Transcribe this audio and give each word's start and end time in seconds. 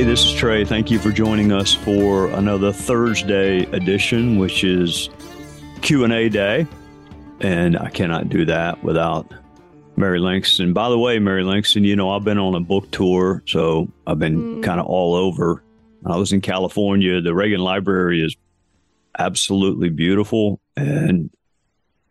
Hey, 0.00 0.06
this 0.06 0.24
is 0.24 0.32
Trey. 0.32 0.64
Thank 0.64 0.90
you 0.90 0.98
for 0.98 1.12
joining 1.12 1.52
us 1.52 1.74
for 1.74 2.28
another 2.28 2.72
Thursday 2.72 3.64
edition, 3.64 4.38
which 4.38 4.64
is 4.64 5.10
Q&A 5.82 6.30
day. 6.30 6.66
And 7.40 7.76
I 7.76 7.90
cannot 7.90 8.30
do 8.30 8.46
that 8.46 8.82
without 8.82 9.30
Mary 9.96 10.18
Langston. 10.18 10.72
By 10.72 10.88
the 10.88 10.98
way, 10.98 11.18
Mary 11.18 11.44
Langston, 11.44 11.84
you 11.84 11.96
know, 11.96 12.12
I've 12.12 12.24
been 12.24 12.38
on 12.38 12.54
a 12.54 12.60
book 12.60 12.90
tour, 12.90 13.42
so 13.46 13.92
I've 14.06 14.18
been 14.18 14.38
mm. 14.38 14.62
kind 14.62 14.80
of 14.80 14.86
all 14.86 15.14
over. 15.14 15.62
I 16.06 16.16
was 16.16 16.32
in 16.32 16.40
California. 16.40 17.20
The 17.20 17.34
Reagan 17.34 17.60
Library 17.60 18.24
is 18.24 18.34
absolutely 19.18 19.90
beautiful, 19.90 20.62
and 20.78 21.28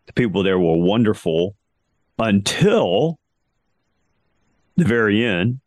the 0.06 0.12
people 0.12 0.44
there 0.44 0.60
were 0.60 0.76
wonderful 0.76 1.56
until 2.20 3.18
the 4.76 4.84
very 4.84 5.24
end 5.24 5.58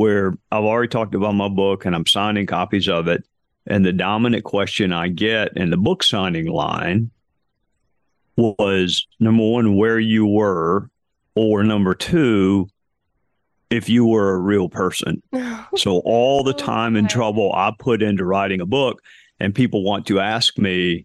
where 0.00 0.32
I've 0.50 0.64
already 0.64 0.88
talked 0.88 1.14
about 1.14 1.34
my 1.34 1.50
book 1.50 1.84
and 1.84 1.94
I'm 1.94 2.06
signing 2.06 2.46
copies 2.46 2.88
of 2.88 3.06
it. 3.06 3.22
And 3.66 3.84
the 3.84 3.92
dominant 3.92 4.44
question 4.44 4.94
I 4.94 5.08
get 5.08 5.54
in 5.58 5.68
the 5.68 5.76
book 5.76 6.02
signing 6.02 6.46
line 6.46 7.10
was 8.34 9.06
number 9.18 9.42
one, 9.42 9.76
where 9.76 9.98
you 9.98 10.24
were, 10.24 10.88
or 11.34 11.62
number 11.64 11.94
two, 11.94 12.70
if 13.68 13.90
you 13.90 14.06
were 14.06 14.32
a 14.32 14.38
real 14.38 14.70
person. 14.70 15.22
so 15.76 15.98
all 16.06 16.44
the 16.44 16.54
oh, 16.54 16.56
time 16.56 16.96
and 16.96 17.10
trouble 17.10 17.52
I 17.52 17.70
put 17.78 18.00
into 18.00 18.24
writing 18.24 18.62
a 18.62 18.66
book, 18.66 19.02
and 19.38 19.54
people 19.54 19.84
want 19.84 20.06
to 20.06 20.18
ask 20.18 20.56
me 20.56 21.04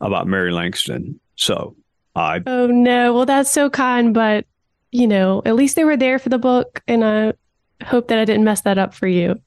about 0.00 0.26
Mary 0.26 0.52
Langston. 0.52 1.20
So 1.36 1.76
I. 2.16 2.40
Oh 2.46 2.66
no! 2.68 3.12
Well, 3.12 3.26
that's 3.26 3.50
so 3.50 3.68
kind, 3.68 4.14
but 4.14 4.46
you 4.90 5.06
know, 5.06 5.42
at 5.44 5.54
least 5.54 5.76
they 5.76 5.84
were 5.84 5.98
there 5.98 6.18
for 6.18 6.30
the 6.30 6.38
book, 6.38 6.82
and 6.88 7.04
I 7.04 7.34
hope 7.82 8.08
that 8.08 8.18
I 8.18 8.24
didn't 8.24 8.44
mess 8.44 8.62
that 8.62 8.78
up 8.78 8.94
for 8.94 9.06
you. 9.06 9.40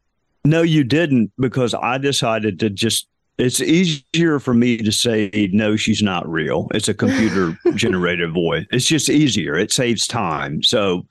No, 0.43 0.61
you 0.61 0.83
didn't, 0.83 1.31
because 1.39 1.73
I 1.73 1.97
decided 1.97 2.59
to 2.59 2.69
just. 2.69 3.07
It's 3.37 3.59
easier 3.59 4.39
for 4.39 4.53
me 4.53 4.77
to 4.77 4.93
say 4.93 5.49
no, 5.51 5.75
she's 5.75 6.01
not 6.01 6.25
real. 6.29 6.69
It's 6.73 6.87
a 6.87 6.93
computer 6.93 7.57
generated 7.75 8.33
voice. 8.33 8.65
It's 8.71 8.85
just 8.85 9.09
easier. 9.09 9.57
It 9.57 9.73
saves 9.73 10.07
time. 10.07 10.63
So, 10.63 11.05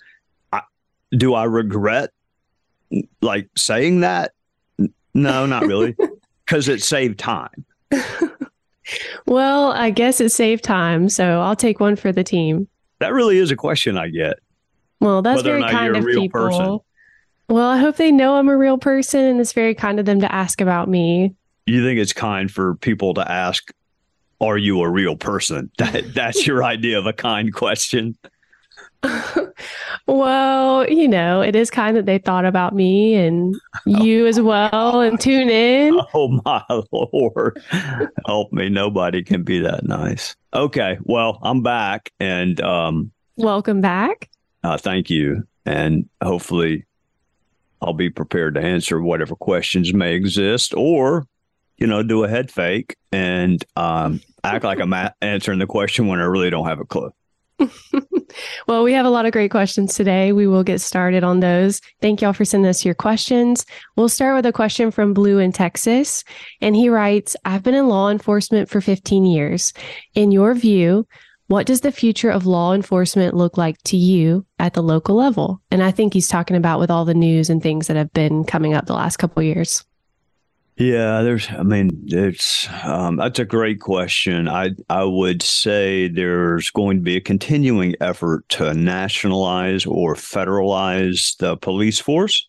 I, 0.51 0.63
do 1.11 1.35
I 1.35 1.45
regret 1.45 2.11
like 3.21 3.51
saying 3.57 4.01
that? 4.01 4.33
No, 5.13 5.45
not 5.45 5.67
really, 5.67 5.95
because 6.47 6.69
it 6.69 6.83
saved 6.83 7.19
time. 7.19 7.67
well, 9.27 9.73
I 9.73 9.91
guess 9.91 10.21
it 10.21 10.31
saved 10.31 10.65
time, 10.65 11.11
so 11.11 11.41
I'll 11.41 11.57
take 11.57 11.79
one 11.79 11.95
for 11.95 12.11
the 12.11 12.25
team. 12.25 12.69
That 13.01 13.13
really 13.13 13.37
is 13.37 13.51
a 13.51 13.57
question 13.57 13.99
I 13.99 14.09
get. 14.09 14.39
Well, 15.01 15.21
that's 15.21 15.43
very 15.43 15.63
kind 15.63 15.95
of 15.95 16.07
people. 16.07 16.49
Person. 16.49 16.79
Well, 17.49 17.69
I 17.69 17.79
hope 17.79 17.97
they 17.97 18.11
know 18.11 18.37
I'm 18.37 18.49
a 18.49 18.57
real 18.57 18.79
person 18.79 19.21
and 19.21 19.41
it's 19.41 19.53
very 19.53 19.75
kind 19.75 20.01
of 20.01 20.07
them 20.07 20.21
to 20.21 20.33
ask 20.33 20.61
about 20.61 20.89
me. 20.89 21.35
You 21.67 21.85
think 21.85 22.01
it's 22.01 22.13
kind 22.13 22.51
for 22.51 22.75
people 22.77 23.15
to 23.15 23.31
ask, 23.31 23.71
are 24.41 24.59
you 24.59 24.81
a 24.83 24.89
real 24.89 25.17
person? 25.17 25.71
That 25.79 26.15
that's 26.15 26.47
your 26.47 26.65
idea 26.65 26.99
of 26.99 27.07
a 27.07 27.13
kind 27.13 27.53
question. 27.53 28.17
well, 30.07 30.89
you 30.89 31.07
know, 31.07 31.43
it 31.43 31.55
is 31.55 31.71
kind 31.71 31.97
that 31.97 32.07
they 32.07 32.19
thought 32.19 32.47
about 32.47 32.75
me 32.75 33.15
and 33.15 33.55
you 33.87 34.27
as 34.27 34.41
well 34.41 35.01
and 35.01 35.21
tune 35.21 35.51
in. 35.51 36.01
Oh 36.15 36.41
my 36.45 36.63
lord. 36.91 37.63
Help 38.27 38.53
me. 38.53 38.69
Nobody 38.71 39.23
can 39.23 39.43
be 39.43 39.61
that 39.61 39.85
nice. 39.85 40.35
Okay. 40.55 40.99
Well, 41.03 41.39
I'm 41.43 41.63
back 41.63 42.11
and 42.19 42.61
um 42.63 43.13
welcome 43.37 43.81
back. 43.81 44.31
Uh, 44.63 44.79
thank 44.79 45.11
you. 45.11 45.47
And 45.67 46.09
hopefully 46.23 46.87
I'll 47.85 47.93
be 47.93 48.11
prepared 48.11 48.55
to 48.55 48.61
answer 48.61 49.01
whatever 49.01 49.37
questions 49.37 49.93
may 49.93 50.15
exist 50.15 50.75
or, 50.75 51.27
you 51.77 51.87
know, 51.87 52.03
do 52.03 52.25
a 52.25 52.29
head 52.29 52.51
fake 52.51 52.97
and 53.13 53.63
um, 53.77 54.21
act 54.43 54.65
like 54.65 54.81
I'm 54.81 54.95
answering 55.21 55.59
the 55.59 55.67
question 55.67 56.07
when 56.07 56.21
I 56.21 56.25
really 56.25 56.51
don't 56.51 56.67
have 56.67 56.81
a 56.81 56.85
clue. 56.85 57.13
well, 58.67 58.83
we 58.83 58.93
have 58.93 59.07
a 59.07 59.11
lot 59.11 59.27
of 59.27 59.33
great 59.33 59.51
questions 59.51 59.95
today. 59.95 60.33
We 60.33 60.47
will 60.47 60.65
get 60.65 60.81
started 60.81 61.25
on 61.25 61.41
those. 61.41 61.81
Thank 62.01 62.21
y'all 62.21 62.33
for 62.33 62.45
sending 62.45 62.69
us 62.69 62.85
your 62.85 62.95
questions. 62.95 63.65
We'll 63.97 64.09
start 64.09 64.37
with 64.37 64.47
a 64.47 64.53
question 64.53 64.91
from 64.91 65.15
Blue 65.15 65.39
in 65.39 65.53
Texas. 65.53 66.25
And 66.61 66.75
he 66.77 66.89
writes 66.89 67.37
I've 67.45 67.63
been 67.63 67.75
in 67.75 67.89
law 67.89 68.11
enforcement 68.11 68.69
for 68.69 68.81
15 68.81 69.27
years. 69.27 69.73
In 70.15 70.33
your 70.33 70.55
view, 70.55 71.07
what 71.47 71.67
does 71.67 71.83
the 71.83 71.93
future 71.93 72.31
of 72.31 72.47
law 72.47 72.73
enforcement 72.73 73.35
look 73.35 73.59
like 73.59 73.83
to 73.85 73.97
you 73.97 74.47
at 74.59 74.75
the 74.75 74.83
local 74.83 75.15
level? 75.15 75.61
And 75.71 75.83
I 75.83 75.91
think 75.91 76.15
he's 76.15 76.29
talking 76.29 76.57
about 76.57 76.81
with 76.81 76.91
all 76.91 77.05
the 77.05 77.15
news 77.15 77.51
and 77.51 77.63
things 77.63 77.87
that 77.87 77.97
have 77.97 78.13
been 78.13 78.45
coming 78.45 78.75
up 78.75 78.87
the 78.87 78.95
last 78.95 79.19
couple 79.19 79.43
years. 79.43 79.85
Yeah, 80.77 81.23
there's. 81.23 81.49
I 81.51 81.63
mean, 81.63 81.91
it's 82.07 82.69
um, 82.83 83.17
that's 83.17 83.39
a 83.39 83.45
great 83.45 83.81
question. 83.81 84.49
I 84.49 84.71
I 84.89 85.05
would 85.05 85.41
say 85.41 86.09
there's 86.09 86.71
going 86.71 86.97
to 86.97 87.03
be 87.03 87.17
a 87.17 87.21
continuing 87.21 87.95
effort 88.01 88.49
to 88.51 88.75
nationalize 88.75 89.87
or 89.87 90.17
federalize 90.17 91.37
the 91.37 91.57
police 91.57 92.01
force. 92.01 92.49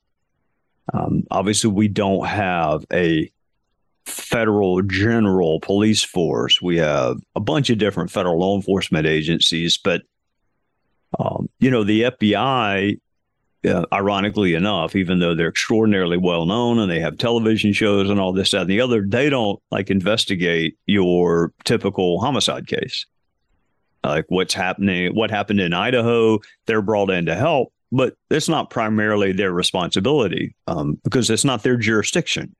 Um, 0.92 1.24
obviously, 1.30 1.70
we 1.70 1.88
don't 1.88 2.26
have 2.26 2.84
a 2.92 3.32
federal 4.06 4.82
general 4.82 5.60
police 5.60 6.04
force. 6.04 6.62
We 6.62 6.78
have 6.78 7.18
a 7.36 7.40
bunch 7.40 7.70
of 7.70 7.78
different 7.78 8.12
federal 8.12 8.40
law 8.40 8.56
enforcement 8.56 9.08
agencies, 9.08 9.78
but 9.78 10.04
um, 11.20 11.50
you 11.60 11.72
know 11.72 11.84
the 11.84 12.04
FBI. 12.04 13.00
Uh, 13.68 13.84
ironically 13.92 14.54
enough, 14.54 14.96
even 14.96 15.18
though 15.18 15.34
they're 15.34 15.50
extraordinarily 15.50 16.18
well 16.18 16.46
known 16.46 16.78
and 16.78 16.92
they 16.92 17.00
have 17.00 17.18
television 17.18 17.74
shows 17.74 18.12
and 18.12 18.20
all 18.20 18.32
this, 18.32 18.52
that, 18.52 18.62
and 18.62 18.70
the 18.70 18.80
other, 18.80 19.04
they 19.04 19.28
don't 19.28 19.60
like 19.72 19.90
investigate 19.90 20.78
your 20.86 21.52
typical 21.64 22.20
homicide 22.20 22.68
case. 22.68 23.08
Like 24.04 24.26
what's 24.30 24.54
happening, 24.54 25.16
what 25.16 25.32
happened 25.32 25.60
in 25.60 25.74
Idaho, 25.74 26.40
they're 26.68 26.84
brought 26.84 27.10
in 27.10 27.26
to 27.26 27.34
help, 27.34 27.74
but 27.92 28.16
it's 28.30 28.50
not 28.50 28.70
primarily 28.70 29.32
their 29.32 29.52
responsibility 29.52 30.56
um, 30.68 31.00
because 31.04 31.32
it's 31.32 31.46
not 31.46 31.64
their 31.64 31.78
jurisdiction. 31.78 32.56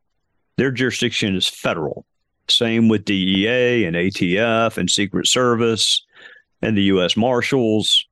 Their 0.58 0.72
jurisdiction 0.72 1.36
is 1.36 1.48
federal. 1.48 2.06
Same 2.48 2.88
with 2.88 3.06
DEA 3.06 3.86
and 3.86 3.96
ATF 3.96 4.78
and 4.78 4.90
Secret 4.90 5.28
Service 5.28 6.06
and 6.62 6.78
the 6.78 6.84
U.S. 6.84 7.18
Marshals. 7.18 8.06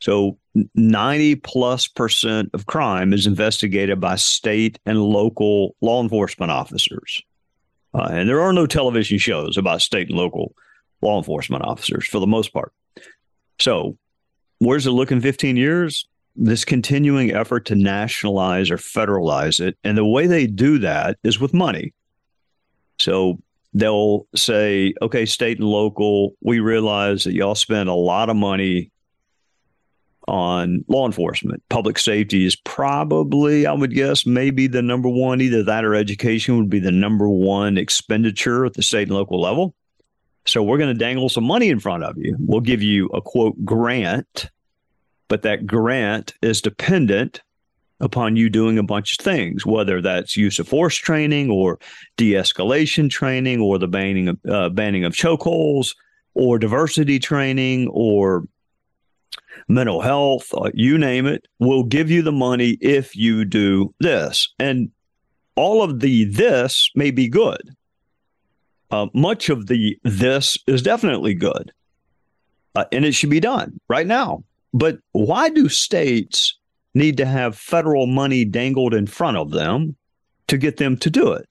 So 0.00 0.38
90 0.74 1.36
plus 1.36 1.88
percent 1.88 2.50
of 2.54 2.66
crime 2.66 3.12
is 3.12 3.26
investigated 3.26 4.00
by 4.00 4.16
state 4.16 4.78
and 4.86 5.02
local 5.02 5.74
law 5.80 6.02
enforcement 6.02 6.52
officers. 6.52 7.22
Uh, 7.94 8.08
and 8.10 8.28
there 8.28 8.40
are 8.40 8.52
no 8.52 8.66
television 8.66 9.18
shows 9.18 9.56
about 9.56 9.82
state 9.82 10.08
and 10.08 10.16
local 10.16 10.54
law 11.02 11.18
enforcement 11.18 11.64
officers 11.64 12.06
for 12.06 12.20
the 12.20 12.26
most 12.26 12.52
part. 12.52 12.72
So, 13.58 13.96
where's 14.58 14.86
it 14.86 14.90
looking 14.90 15.20
15 15.20 15.56
years? 15.56 16.06
This 16.38 16.64
continuing 16.64 17.32
effort 17.32 17.66
to 17.66 17.74
nationalize 17.74 18.70
or 18.70 18.76
federalize 18.76 19.60
it. 19.60 19.76
And 19.84 19.98
the 19.98 20.04
way 20.04 20.26
they 20.26 20.46
do 20.46 20.78
that 20.78 21.18
is 21.24 21.40
with 21.40 21.52
money. 21.52 21.92
So 22.98 23.38
they'll 23.74 24.26
say, 24.34 24.94
okay, 25.02 25.26
state 25.26 25.58
and 25.58 25.68
local, 25.68 26.34
we 26.40 26.60
realize 26.60 27.24
that 27.24 27.34
y'all 27.34 27.54
spend 27.54 27.88
a 27.88 27.94
lot 27.94 28.30
of 28.30 28.36
money 28.36 28.90
on 30.28 30.84
law 30.88 31.06
enforcement. 31.06 31.62
Public 31.70 31.98
safety 31.98 32.44
is 32.44 32.54
probably, 32.54 33.66
I 33.66 33.72
would 33.72 33.94
guess, 33.94 34.26
maybe 34.26 34.66
the 34.66 34.82
number 34.82 35.08
one, 35.08 35.40
either 35.40 35.62
that 35.64 35.84
or 35.84 35.94
education 35.94 36.58
would 36.58 36.70
be 36.70 36.80
the 36.80 36.92
number 36.92 37.28
one 37.28 37.78
expenditure 37.78 38.64
at 38.64 38.74
the 38.74 38.82
state 38.82 39.08
and 39.08 39.16
local 39.16 39.40
level. 39.40 39.74
So 40.46 40.62
we're 40.62 40.78
going 40.78 40.92
to 40.92 40.98
dangle 40.98 41.28
some 41.28 41.44
money 41.44 41.68
in 41.68 41.80
front 41.80 42.04
of 42.04 42.16
you. 42.16 42.36
We'll 42.38 42.60
give 42.60 42.82
you 42.82 43.06
a 43.06 43.20
quote 43.20 43.64
grant 43.64 44.50
but 45.28 45.42
that 45.42 45.66
grant 45.66 46.34
is 46.42 46.60
dependent 46.60 47.42
upon 48.00 48.36
you 48.36 48.48
doing 48.48 48.78
a 48.78 48.82
bunch 48.82 49.18
of 49.18 49.24
things, 49.24 49.66
whether 49.66 50.00
that's 50.00 50.36
use 50.36 50.58
of 50.58 50.68
force 50.68 50.96
training 50.96 51.50
or 51.50 51.78
de-escalation 52.16 53.10
training 53.10 53.60
or 53.60 53.78
the 53.78 53.88
banning 53.88 54.28
of 54.28 54.38
uh, 54.48 54.68
banning 54.68 55.04
of 55.04 55.14
chokeholds 55.14 55.94
or 56.34 56.58
diversity 56.58 57.18
training 57.18 57.88
or 57.88 58.44
mental 59.68 60.00
health, 60.00 60.52
uh, 60.54 60.70
you 60.74 60.96
name 60.98 61.26
it, 61.26 61.46
We'll 61.58 61.82
give 61.82 62.10
you 62.10 62.22
the 62.22 62.32
money 62.32 62.78
if 62.80 63.16
you 63.16 63.44
do 63.44 63.94
this. 64.00 64.48
And 64.58 64.90
all 65.56 65.82
of 65.82 66.00
the 66.00 66.24
this 66.24 66.90
may 66.94 67.10
be 67.10 67.28
good. 67.28 67.74
Uh, 68.90 69.08
much 69.12 69.50
of 69.50 69.66
the 69.66 69.98
this 70.04 70.56
is 70.66 70.82
definitely 70.82 71.34
good. 71.34 71.72
Uh, 72.74 72.84
and 72.92 73.04
it 73.04 73.12
should 73.12 73.30
be 73.30 73.40
done 73.40 73.78
right 73.88 74.06
now. 74.06 74.44
But 74.72 74.98
why 75.12 75.48
do 75.48 75.68
states 75.68 76.58
need 76.94 77.16
to 77.18 77.26
have 77.26 77.56
federal 77.56 78.06
money 78.06 78.44
dangled 78.44 78.94
in 78.94 79.06
front 79.06 79.36
of 79.36 79.50
them 79.50 79.96
to 80.48 80.58
get 80.58 80.76
them 80.76 80.96
to 80.98 81.10
do 81.10 81.32
it? 81.32 81.48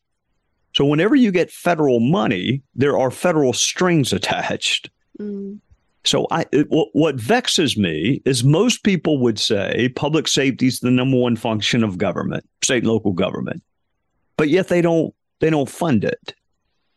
So, 0.74 0.86
whenever 0.86 1.16
you 1.16 1.32
get 1.32 1.50
federal 1.52 2.00
money, 2.00 2.62
there 2.76 2.98
are 2.98 3.10
federal 3.10 3.54
strings 3.54 4.14
attached. 4.14 4.90
Mm. 5.20 5.60
So, 6.04 6.28
I, 6.32 6.46
it, 6.52 6.68
what 6.70 7.16
vexes 7.16 7.78
me 7.78 8.22
is 8.26 8.44
most 8.44 8.84
people 8.84 9.18
would 9.20 9.40
say 9.40 9.90
public 9.96 10.28
safety 10.28 10.68
is 10.68 10.80
the 10.80 10.92
number 10.92 11.18
one 11.18 11.36
function 11.36 11.84
of 11.84 11.98
government, 11.98 12.48
state 12.62 12.84
and 12.84 12.88
local 12.88 13.14
government, 13.14 13.64
but 14.38 14.50
yet 14.50 14.68
they 14.68 14.82
don't 14.82 15.14
they 15.40 15.50
don't 15.50 15.70
fund 15.70 16.04
it. 16.04 16.36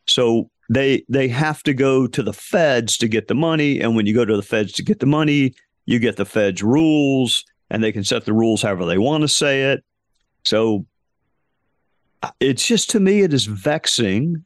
So 0.07 0.51
they 0.69 1.05
they 1.09 1.29
have 1.29 1.63
to 1.65 1.75
go 1.75 2.07
to 2.07 2.23
the 2.23 2.33
feds 2.33 2.97
to 2.99 3.09
get 3.09 3.29
the 3.29 3.35
money 3.35 3.81
and 3.81 3.97
when 3.97 4.07
you 4.07 4.15
go 4.15 4.25
to 4.25 4.37
the 4.37 4.43
feds 4.43 4.73
to 4.73 4.83
get 4.83 5.01
the 5.01 5.07
money 5.07 5.55
you 5.87 5.99
get 5.99 6.17
the 6.17 6.25
feds 6.25 6.63
rules 6.63 7.45
and 7.71 7.83
they 7.83 7.93
can 7.93 8.05
set 8.05 8.25
the 8.25 8.33
rules 8.33 8.63
however 8.63 8.85
they 8.85 8.99
want 8.99 9.23
to 9.23 9.29
say 9.29 9.73
it 9.73 9.85
so 10.45 10.87
uh, 12.23 12.31
it's 12.41 12.67
just 12.67 12.91
to 12.91 13.01
me 13.01 13.21
it 13.23 13.33
is 13.33 13.47
vexing 13.47 14.45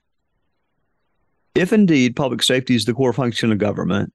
if 1.55 1.73
indeed 1.73 2.17
public 2.17 2.43
safety 2.43 2.75
is 2.75 2.85
the 2.85 2.95
core 2.95 3.13
function 3.13 3.53
of 3.53 3.59
government 3.59 4.13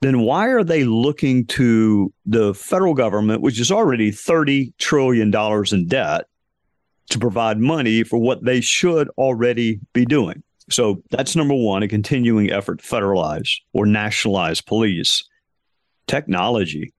then 0.00 0.20
why 0.20 0.48
are 0.48 0.64
they 0.64 0.84
looking 0.84 1.46
to 1.46 2.12
the 2.26 2.52
federal 2.54 2.94
government 2.94 3.40
which 3.40 3.60
is 3.60 3.70
already 3.70 4.10
30 4.10 4.72
trillion 4.78 5.30
dollars 5.30 5.72
in 5.72 5.86
debt 5.86 6.26
to 7.10 7.18
provide 7.18 7.58
money 7.58 8.02
for 8.02 8.18
what 8.18 8.44
they 8.44 8.60
should 8.60 9.08
already 9.18 9.78
be 9.92 10.04
doing 10.04 10.42
so 10.70 11.02
that's 11.10 11.36
number 11.36 11.54
one 11.54 11.82
a 11.82 11.88
continuing 11.88 12.50
effort 12.50 12.80
to 12.80 12.84
federalize 12.84 13.50
or 13.72 13.86
nationalize 13.86 14.60
police. 14.60 15.24
Technology. 16.06 16.92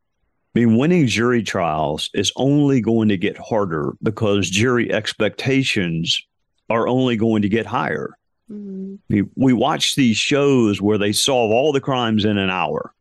I 0.55 0.59
mean, 0.59 0.77
winning 0.77 1.07
jury 1.07 1.43
trials 1.43 2.09
is 2.13 2.31
only 2.37 2.79
going 2.79 3.09
to 3.09 3.17
get 3.17 3.37
harder 3.37 3.93
because 4.01 4.49
jury 4.49 4.91
expectations 4.91 6.25
are 6.69 6.87
only 6.87 7.17
going 7.17 7.41
to 7.41 7.49
get 7.49 7.65
higher. 7.65 8.11
Mm-hmm. 8.49 8.95
We, 9.09 9.23
we 9.35 9.53
watch 9.53 9.95
these 9.95 10.17
shows 10.17 10.81
where 10.81 10.97
they 10.97 11.11
solve 11.11 11.51
all 11.51 11.71
the 11.71 11.81
crimes 11.81 12.25
in 12.25 12.37
an 12.37 12.49
hour 12.49 12.93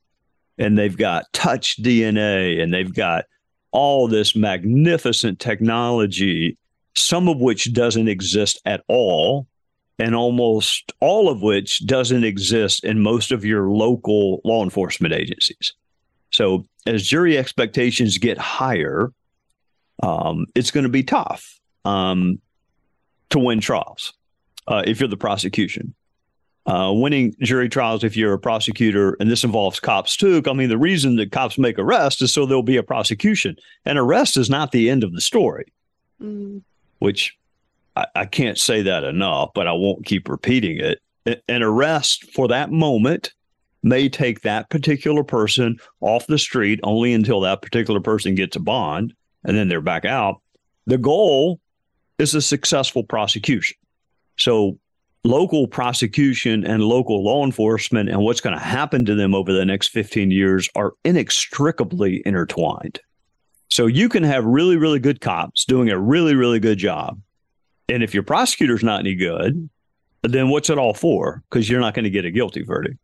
and 0.59 0.77
they've 0.77 0.97
got 0.97 1.33
touch 1.33 1.81
DNA 1.83 2.63
and 2.63 2.73
they've 2.73 2.93
got 2.93 3.25
all 3.71 4.09
this 4.09 4.35
magnificent 4.37 5.41
technology, 5.41 6.57
some 6.95 7.29
of 7.29 7.39
which 7.39 7.73
doesn't 7.73 8.09
exist 8.09 8.61
at 8.65 8.83
all 8.89 9.47
and 9.99 10.15
almost 10.15 10.93
all 11.01 11.29
of 11.29 11.43
which 11.43 11.87
doesn't 11.87 12.25
exist 12.25 12.85
in 12.85 13.01
most 13.01 13.31
of 13.31 13.45
your 13.45 13.71
local 13.71 14.41
law 14.45 14.63
enforcement 14.63 15.15
agencies. 15.15 15.73
So, 16.35 16.67
as 16.85 17.07
jury 17.07 17.39
expectations 17.39 18.19
get 18.19 18.39
higher, 18.39 19.13
um, 20.03 20.47
it's 20.57 20.73
going 20.73 20.83
to 20.83 20.91
be 20.91 21.05
tough 21.05 21.61
um, 21.85 22.41
to 23.31 23.39
win 23.39 23.61
trials 23.61 24.13
uh, 24.67 24.83
if 24.85 24.99
you're 24.99 25.09
the 25.09 25.17
prosecution. 25.17 25.95
Uh, 26.67 26.91
winning 26.93 27.37
jury 27.41 27.69
trials, 27.69 28.03
if 28.03 28.17
you're 28.17 28.33
a 28.33 28.39
prosecutor, 28.39 29.17
and 29.21 29.31
this 29.31 29.45
involves 29.45 29.79
cops 29.79 30.17
too. 30.17 30.43
I 30.45 30.55
mean, 30.55 30.71
the 30.71 30.79
reason 30.79 31.15
that 31.17 31.31
cops 31.31 31.57
make 31.57 31.79
arrests 31.79 32.21
is 32.21 32.35
so 32.35 32.47
there'll 32.47 32.65
be 32.65 32.79
a 32.79 32.83
prosecution. 32.83 33.55
An 33.85 33.97
arrest 33.97 34.37
is 34.37 34.51
not 34.51 34.73
the 34.73 34.91
end 34.91 35.05
of 35.05 35.13
the 35.13 35.21
story, 35.21 35.73
mm. 36.21 36.63
which 36.99 37.37
I, 37.95 38.07
I 38.17 38.27
can't 38.27 38.59
say 38.59 38.83
that 38.83 39.05
enough, 39.05 39.51
but 39.55 39.69
I 39.69 39.73
won't 39.73 40.05
keep 40.05 40.29
repeating 40.29 40.79
it. 40.81 41.01
An 41.49 41.63
arrest 41.63 42.29
for 42.33 42.49
that 42.49 42.73
moment 42.73 43.35
may 43.85 44.09
take 44.09 44.41
that 44.41 44.71
particular 44.71 45.23
person 45.23 45.79
off 46.01 46.27
the 46.27 46.39
street 46.39 46.81
only 46.83 47.13
until 47.13 47.41
that 47.41 47.63
particular 47.63 48.01
person 48.01 48.35
gets 48.35 48.57
a 48.57 48.61
bond 48.61 49.15
and 49.45 49.57
then 49.57 49.69
they're 49.69 49.81
back 49.81 50.05
out. 50.05 50.41
The 50.87 50.99
goal 50.99 51.61
is 52.19 52.35
a 52.35 52.43
successful 52.43 53.05
prosecution. 53.05 53.77
So, 54.37 54.79
local 55.27 55.67
prosecution 55.67 56.67
and 56.67 56.83
local 56.83 57.25
law 57.25 57.45
enforcement 57.45 58.11
and 58.11 58.21
what's 58.21 58.41
going 58.41 58.57
to 58.57 58.63
happen 58.63 59.05
to 59.07 59.15
them 59.15 59.35
over 59.35 59.53
the 59.53 59.65
next 59.65 59.89
15 59.89 60.31
years 60.31 60.69
are 60.75 60.93
inextricably 61.05 62.23
intertwined. 62.27 63.01
So, 63.71 63.87
you 63.87 64.09
can 64.09 64.23
have 64.25 64.45
really, 64.45 64.77
really 64.77 64.99
good 64.99 65.21
cops 65.21 65.65
doing 65.65 65.89
a 65.91 65.99
really, 65.99 66.35
really 66.35 66.59
good 66.59 66.79
job 66.79 67.21
and 67.89 68.03
if 68.03 68.15
your 68.15 68.23
prosecutor's 68.23 68.83
not 68.83 69.01
any 69.01 69.15
good, 69.15 69.69
then 70.23 70.49
what's 70.49 70.71
it 70.71 70.79
all 70.79 70.95
for? 70.95 71.43
Because 71.51 71.69
you're 71.69 71.81
not 71.81 71.95
going 71.95 72.05
to 72.05 72.11
get 72.11 72.25
a 72.25 72.31
guilty 72.31 72.63
verdict. 72.63 72.97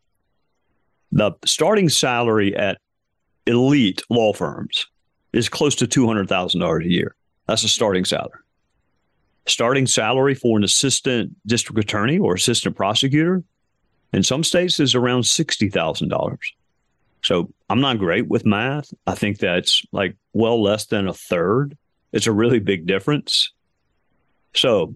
The 1.12 1.32
starting 1.44 1.88
salary 1.88 2.54
at 2.56 2.78
elite 3.46 4.02
law 4.10 4.32
firms 4.32 4.86
is 5.32 5.48
close 5.48 5.74
to 5.76 5.86
$200,000 5.86 6.84
a 6.84 6.88
year. 6.88 7.14
That's 7.46 7.64
a 7.64 7.68
starting 7.68 8.04
salary. 8.04 8.38
Starting 9.46 9.86
salary 9.86 10.34
for 10.34 10.58
an 10.58 10.64
assistant 10.64 11.34
district 11.46 11.78
attorney 11.78 12.18
or 12.18 12.34
assistant 12.34 12.76
prosecutor 12.76 13.42
in 14.12 14.22
some 14.22 14.44
states 14.44 14.78
is 14.78 14.94
around 14.94 15.22
$60,000. 15.22 16.38
So 17.22 17.52
I'm 17.68 17.80
not 17.80 17.98
great 17.98 18.28
with 18.28 18.46
math. 18.46 18.92
I 19.06 19.14
think 19.14 19.38
that's 19.38 19.82
like 19.92 20.16
well 20.32 20.62
less 20.62 20.86
than 20.86 21.08
a 21.08 21.12
third. 21.12 21.76
It's 22.12 22.26
a 22.26 22.32
really 22.32 22.58
big 22.58 22.86
difference. 22.86 23.52
So, 24.54 24.94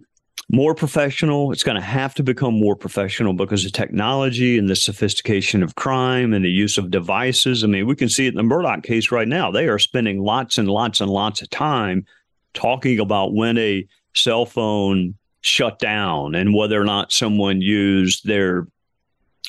more 0.50 0.74
professional. 0.74 1.52
It's 1.52 1.62
going 1.62 1.76
to 1.76 1.82
have 1.82 2.14
to 2.14 2.22
become 2.22 2.58
more 2.58 2.76
professional 2.76 3.32
because 3.32 3.64
of 3.64 3.72
technology 3.72 4.58
and 4.58 4.68
the 4.68 4.76
sophistication 4.76 5.62
of 5.62 5.74
crime 5.74 6.32
and 6.32 6.44
the 6.44 6.50
use 6.50 6.76
of 6.78 6.90
devices. 6.90 7.64
I 7.64 7.66
mean, 7.66 7.86
we 7.86 7.96
can 7.96 8.08
see 8.08 8.26
it 8.26 8.34
in 8.34 8.36
the 8.36 8.54
Murdaugh 8.54 8.82
case 8.82 9.10
right 9.10 9.28
now. 9.28 9.50
They 9.50 9.68
are 9.68 9.78
spending 9.78 10.22
lots 10.22 10.58
and 10.58 10.68
lots 10.68 11.00
and 11.00 11.10
lots 11.10 11.40
of 11.42 11.50
time 11.50 12.04
talking 12.52 13.00
about 13.00 13.34
when 13.34 13.58
a 13.58 13.86
cell 14.14 14.46
phone 14.46 15.14
shut 15.40 15.78
down 15.78 16.34
and 16.34 16.54
whether 16.54 16.80
or 16.80 16.84
not 16.84 17.12
someone 17.12 17.60
used 17.60 18.26
their 18.26 18.66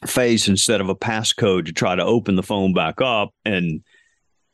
face 0.05 0.47
instead 0.47 0.81
of 0.81 0.89
a 0.89 0.95
passcode 0.95 1.65
to 1.65 1.71
try 1.71 1.95
to 1.95 2.03
open 2.03 2.35
the 2.35 2.43
phone 2.43 2.73
back 2.73 2.99
up 3.01 3.33
and 3.45 3.81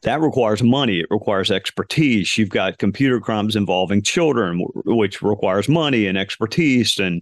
that 0.04 0.20
requires 0.20 0.64
money. 0.64 1.00
It 1.00 1.08
requires 1.12 1.52
expertise. 1.52 2.38
You've 2.38 2.50
got 2.50 2.80
computer 2.80 3.20
crimes 3.20 3.56
involving 3.56 4.02
children, 4.02 4.66
which 4.86 5.22
requires 5.22 5.70
money 5.70 6.08
and 6.08 6.18
expertise. 6.18 6.98
And, 6.98 7.22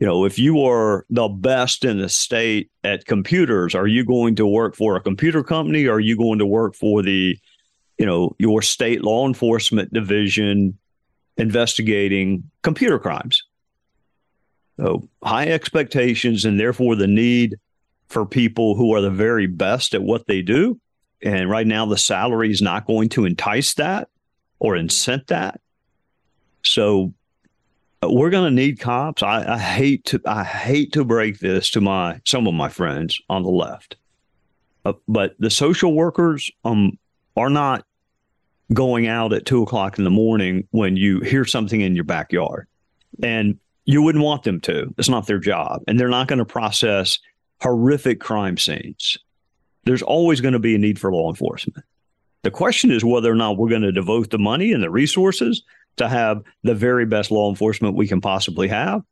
you 0.00 0.06
know, 0.06 0.24
if 0.24 0.38
you 0.38 0.64
are 0.64 1.06
the 1.10 1.28
best 1.28 1.84
in 1.84 1.98
the 1.98 2.08
state 2.08 2.70
at 2.82 3.06
computers, 3.06 3.74
are 3.74 3.86
you 3.86 4.04
going 4.04 4.34
to 4.36 4.46
work 4.46 4.74
for 4.74 4.96
a 4.96 5.00
computer 5.00 5.44
company? 5.44 5.86
Or 5.86 5.94
are 5.94 6.00
you 6.00 6.16
going 6.16 6.40
to 6.40 6.46
work 6.46 6.74
for 6.74 7.02
the, 7.02 7.38
you 7.98 8.06
know, 8.06 8.34
your 8.38 8.62
state 8.62 9.02
law 9.02 9.26
enforcement 9.26 9.92
division 9.92 10.76
investigating 11.36 12.50
computer 12.62 12.98
crimes? 12.98 13.44
So 14.76 15.08
high 15.22 15.46
expectations 15.46 16.44
and 16.44 16.58
therefore 16.58 16.96
the 16.96 17.06
need 17.06 17.56
for 18.08 18.26
people 18.26 18.74
who 18.74 18.92
are 18.94 19.00
the 19.00 19.10
very 19.10 19.46
best 19.46 19.94
at 19.94 20.02
what 20.02 20.26
they 20.26 20.42
do 20.42 20.80
and 21.22 21.50
right 21.50 21.66
now, 21.66 21.86
the 21.86 21.98
salary 21.98 22.50
is 22.50 22.62
not 22.62 22.86
going 22.86 23.08
to 23.10 23.24
entice 23.24 23.74
that 23.74 24.08
or 24.58 24.76
incent 24.76 25.28
that. 25.28 25.60
So 26.62 27.12
uh, 28.02 28.08
we're 28.10 28.30
going 28.30 28.44
to 28.44 28.54
need 28.54 28.78
cops. 28.78 29.22
I, 29.22 29.54
I, 29.54 29.58
hate 29.58 30.04
to 30.06 30.20
I 30.26 30.44
hate 30.44 30.92
to 30.92 31.04
break 31.04 31.40
this 31.40 31.70
to 31.70 31.80
my 31.80 32.20
some 32.24 32.46
of 32.46 32.54
my 32.54 32.68
friends 32.68 33.20
on 33.28 33.42
the 33.42 33.50
left, 33.50 33.96
uh, 34.84 34.92
but 35.08 35.34
the 35.38 35.50
social 35.50 35.94
workers 35.94 36.50
um 36.64 36.98
are 37.36 37.50
not 37.50 37.84
going 38.72 39.06
out 39.06 39.32
at 39.32 39.46
two 39.46 39.62
o'clock 39.62 39.98
in 39.98 40.04
the 40.04 40.10
morning 40.10 40.68
when 40.70 40.96
you 40.96 41.20
hear 41.20 41.44
something 41.44 41.80
in 41.80 41.94
your 41.94 42.04
backyard, 42.04 42.66
and 43.22 43.58
you 43.86 44.02
wouldn't 44.02 44.24
want 44.24 44.42
them 44.44 44.60
to. 44.60 44.94
It's 44.98 45.08
not 45.08 45.26
their 45.26 45.38
job, 45.38 45.82
and 45.88 45.98
they're 45.98 46.08
not 46.08 46.28
going 46.28 46.40
to 46.40 46.44
process 46.44 47.18
horrific 47.60 48.20
crime 48.20 48.56
scenes 48.56 49.18
there's 49.88 50.02
always 50.02 50.40
going 50.40 50.52
to 50.52 50.58
be 50.58 50.74
a 50.74 50.78
need 50.78 50.98
for 50.98 51.12
law 51.12 51.30
enforcement. 51.30 51.84
The 52.42 52.50
question 52.50 52.90
is 52.90 53.04
whether 53.04 53.32
or 53.32 53.34
not 53.34 53.56
we're 53.56 53.70
going 53.70 53.82
to 53.82 53.92
devote 53.92 54.30
the 54.30 54.38
money 54.38 54.72
and 54.72 54.82
the 54.82 54.90
resources 54.90 55.62
to 55.96 56.08
have 56.08 56.42
the 56.62 56.74
very 56.74 57.06
best 57.06 57.30
law 57.30 57.48
enforcement 57.48 57.96
we 57.96 58.06
can 58.06 58.20
possibly 58.20 58.68
have. 58.68 59.02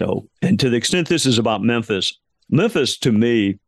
So, 0.00 0.28
and 0.42 0.60
to 0.60 0.70
the 0.70 0.76
extent 0.76 1.08
this 1.08 1.26
is 1.26 1.38
about 1.38 1.62
Memphis, 1.62 2.18
Memphis 2.50 2.98
to 2.98 3.12
me 3.12 3.58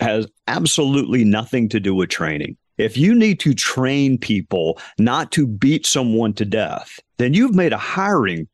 has 0.00 0.26
absolutely 0.48 1.24
nothing 1.24 1.68
to 1.68 1.78
do 1.78 1.94
with 1.94 2.08
training. 2.08 2.56
If 2.78 2.96
you 2.96 3.14
need 3.14 3.38
to 3.40 3.54
train 3.54 4.18
people 4.18 4.80
not 4.98 5.30
to 5.32 5.46
beat 5.46 5.86
someone 5.86 6.32
to 6.34 6.44
death, 6.44 6.98
then 7.18 7.34
you've 7.34 7.54
made 7.54 7.72
a 7.72 7.78
hiring 7.78 8.48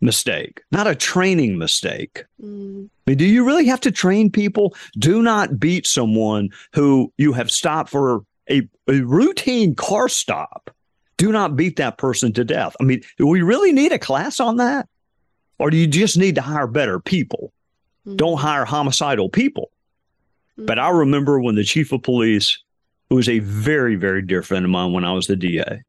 mistake, 0.00 0.62
not 0.70 0.86
a 0.86 0.94
training 0.94 1.58
mistake. 1.58 2.24
Mm. 2.42 2.88
I 3.06 3.10
mean, 3.10 3.18
do 3.18 3.24
you 3.24 3.44
really 3.44 3.66
have 3.66 3.80
to 3.80 3.90
train 3.90 4.30
people? 4.30 4.74
Do 4.98 5.22
not 5.22 5.58
beat 5.58 5.86
someone 5.86 6.50
who 6.72 7.12
you 7.16 7.32
have 7.32 7.50
stopped 7.50 7.90
for 7.90 8.24
a, 8.50 8.68
a 8.88 9.00
routine 9.00 9.74
car 9.74 10.08
stop. 10.08 10.70
Do 11.16 11.32
not 11.32 11.56
beat 11.56 11.76
that 11.76 11.98
person 11.98 12.32
to 12.34 12.44
death. 12.44 12.76
I 12.80 12.84
mean, 12.84 13.02
do 13.18 13.26
we 13.26 13.42
really 13.42 13.72
need 13.72 13.92
a 13.92 13.98
class 13.98 14.38
on 14.40 14.56
that? 14.58 14.88
Or 15.58 15.70
do 15.70 15.76
you 15.76 15.86
just 15.86 16.16
need 16.16 16.36
to 16.36 16.40
hire 16.40 16.68
better 16.68 17.00
people? 17.00 17.52
Mm. 18.06 18.16
Don't 18.16 18.38
hire 18.38 18.64
homicidal 18.64 19.28
people. 19.28 19.70
Mm. 20.58 20.66
But 20.66 20.78
I 20.78 20.90
remember 20.90 21.40
when 21.40 21.56
the 21.56 21.64
chief 21.64 21.92
of 21.92 22.02
police, 22.02 22.62
who 23.08 23.16
was 23.16 23.28
a 23.28 23.40
very, 23.40 23.96
very 23.96 24.22
dear 24.22 24.42
friend 24.42 24.64
of 24.64 24.70
mine 24.70 24.92
when 24.92 25.04
I 25.04 25.12
was 25.12 25.26
the 25.26 25.36
DA, 25.36 25.82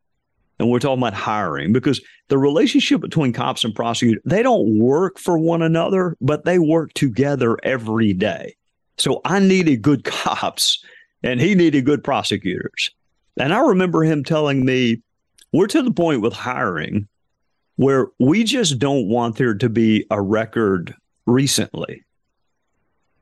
and 0.59 0.69
we're 0.69 0.79
talking 0.79 1.01
about 1.01 1.13
hiring 1.13 1.71
because 1.71 2.01
the 2.27 2.37
relationship 2.37 3.01
between 3.01 3.31
cops 3.33 3.63
and 3.63 3.73
prosecutors, 3.73 4.21
they 4.25 4.43
don't 4.43 4.77
work 4.77 5.17
for 5.17 5.39
one 5.39 5.61
another, 5.61 6.17
but 6.19 6.43
they 6.45 6.59
work 6.59 6.93
together 6.93 7.57
every 7.63 8.13
day. 8.13 8.55
So 8.97 9.21
I 9.23 9.39
needed 9.39 9.81
good 9.81 10.03
cops 10.03 10.83
and 11.23 11.39
he 11.39 11.55
needed 11.55 11.85
good 11.85 12.03
prosecutors. 12.03 12.91
And 13.37 13.53
I 13.53 13.59
remember 13.59 14.03
him 14.03 14.23
telling 14.23 14.65
me, 14.65 15.01
we're 15.53 15.67
to 15.67 15.81
the 15.81 15.91
point 15.91 16.21
with 16.21 16.33
hiring 16.33 17.07
where 17.77 18.07
we 18.19 18.43
just 18.43 18.77
don't 18.77 19.07
want 19.07 19.37
there 19.37 19.55
to 19.55 19.69
be 19.69 20.05
a 20.11 20.21
record 20.21 20.93
recently. 21.25 22.03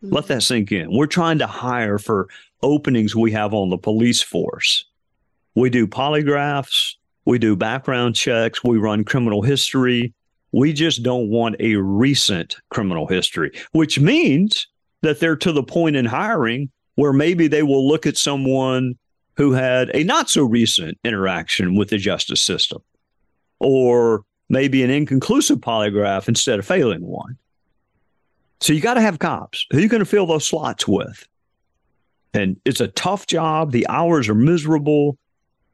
Mm-hmm. 0.04 0.16
Let 0.16 0.26
that 0.28 0.42
sink 0.42 0.72
in. 0.72 0.96
We're 0.96 1.06
trying 1.06 1.38
to 1.38 1.48
hire 1.48 2.00
for 2.00 2.28
openings 2.64 3.16
we 3.16 3.32
have 3.34 3.54
on 3.54 3.70
the 3.70 3.78
police 3.78 4.24
force. 4.24 4.86
We 5.54 5.70
do 5.70 5.88
polygraphs, 5.88 6.96
we 7.28 7.38
do 7.38 7.58
background 7.58 8.16
checks, 8.16 8.64
we 8.64 8.78
run 8.78 9.04
criminal 9.04 9.42
history. 9.42 10.14
We 10.54 10.72
just 10.72 11.04
don't 11.04 11.30
want 11.30 11.58
a 11.60 11.76
recent 11.76 12.56
criminal 12.70 13.06
history, 13.06 13.52
which 13.74 14.00
means 14.00 14.66
that 15.02 15.20
they're 15.20 15.36
to 15.36 15.52
the 15.52 15.62
point 15.62 15.98
in 15.98 16.06
hiring 16.06 16.72
where 16.96 17.12
maybe 17.12 17.48
they 17.48 17.64
will 17.64 17.86
look 17.86 18.08
at 18.08 18.16
someone 18.16 18.96
who 19.36 19.52
had 19.52 19.92
a 19.94 20.06
not 20.06 20.30
so 20.30 20.44
recent 20.44 20.98
interaction 21.04 21.76
with 21.76 21.90
the 21.90 21.98
justice 21.98 22.42
system 22.42 22.82
or 23.60 24.24
maybe 24.48 24.82
an 24.82 24.90
inconclusive 24.90 25.60
polygraph 25.60 26.30
instead 26.30 26.60
of 26.60 26.66
failing 26.66 27.06
one. 27.06 27.38
So 28.62 28.72
you 28.72 28.80
got 28.80 28.94
to 28.94 29.02
have 29.02 29.20
cops. 29.20 29.66
Who 29.72 29.80
are 29.80 29.82
you 29.82 29.90
going 29.90 30.00
to 30.00 30.06
fill 30.06 30.28
those 30.28 30.48
slots 30.48 30.88
with? 30.88 31.28
And 32.34 32.56
it's 32.64 32.80
a 32.80 32.88
tough 32.88 33.28
job. 33.28 33.74
The 33.74 33.86
hours 33.90 34.30
are 34.30 34.36
miserable. 34.36 35.18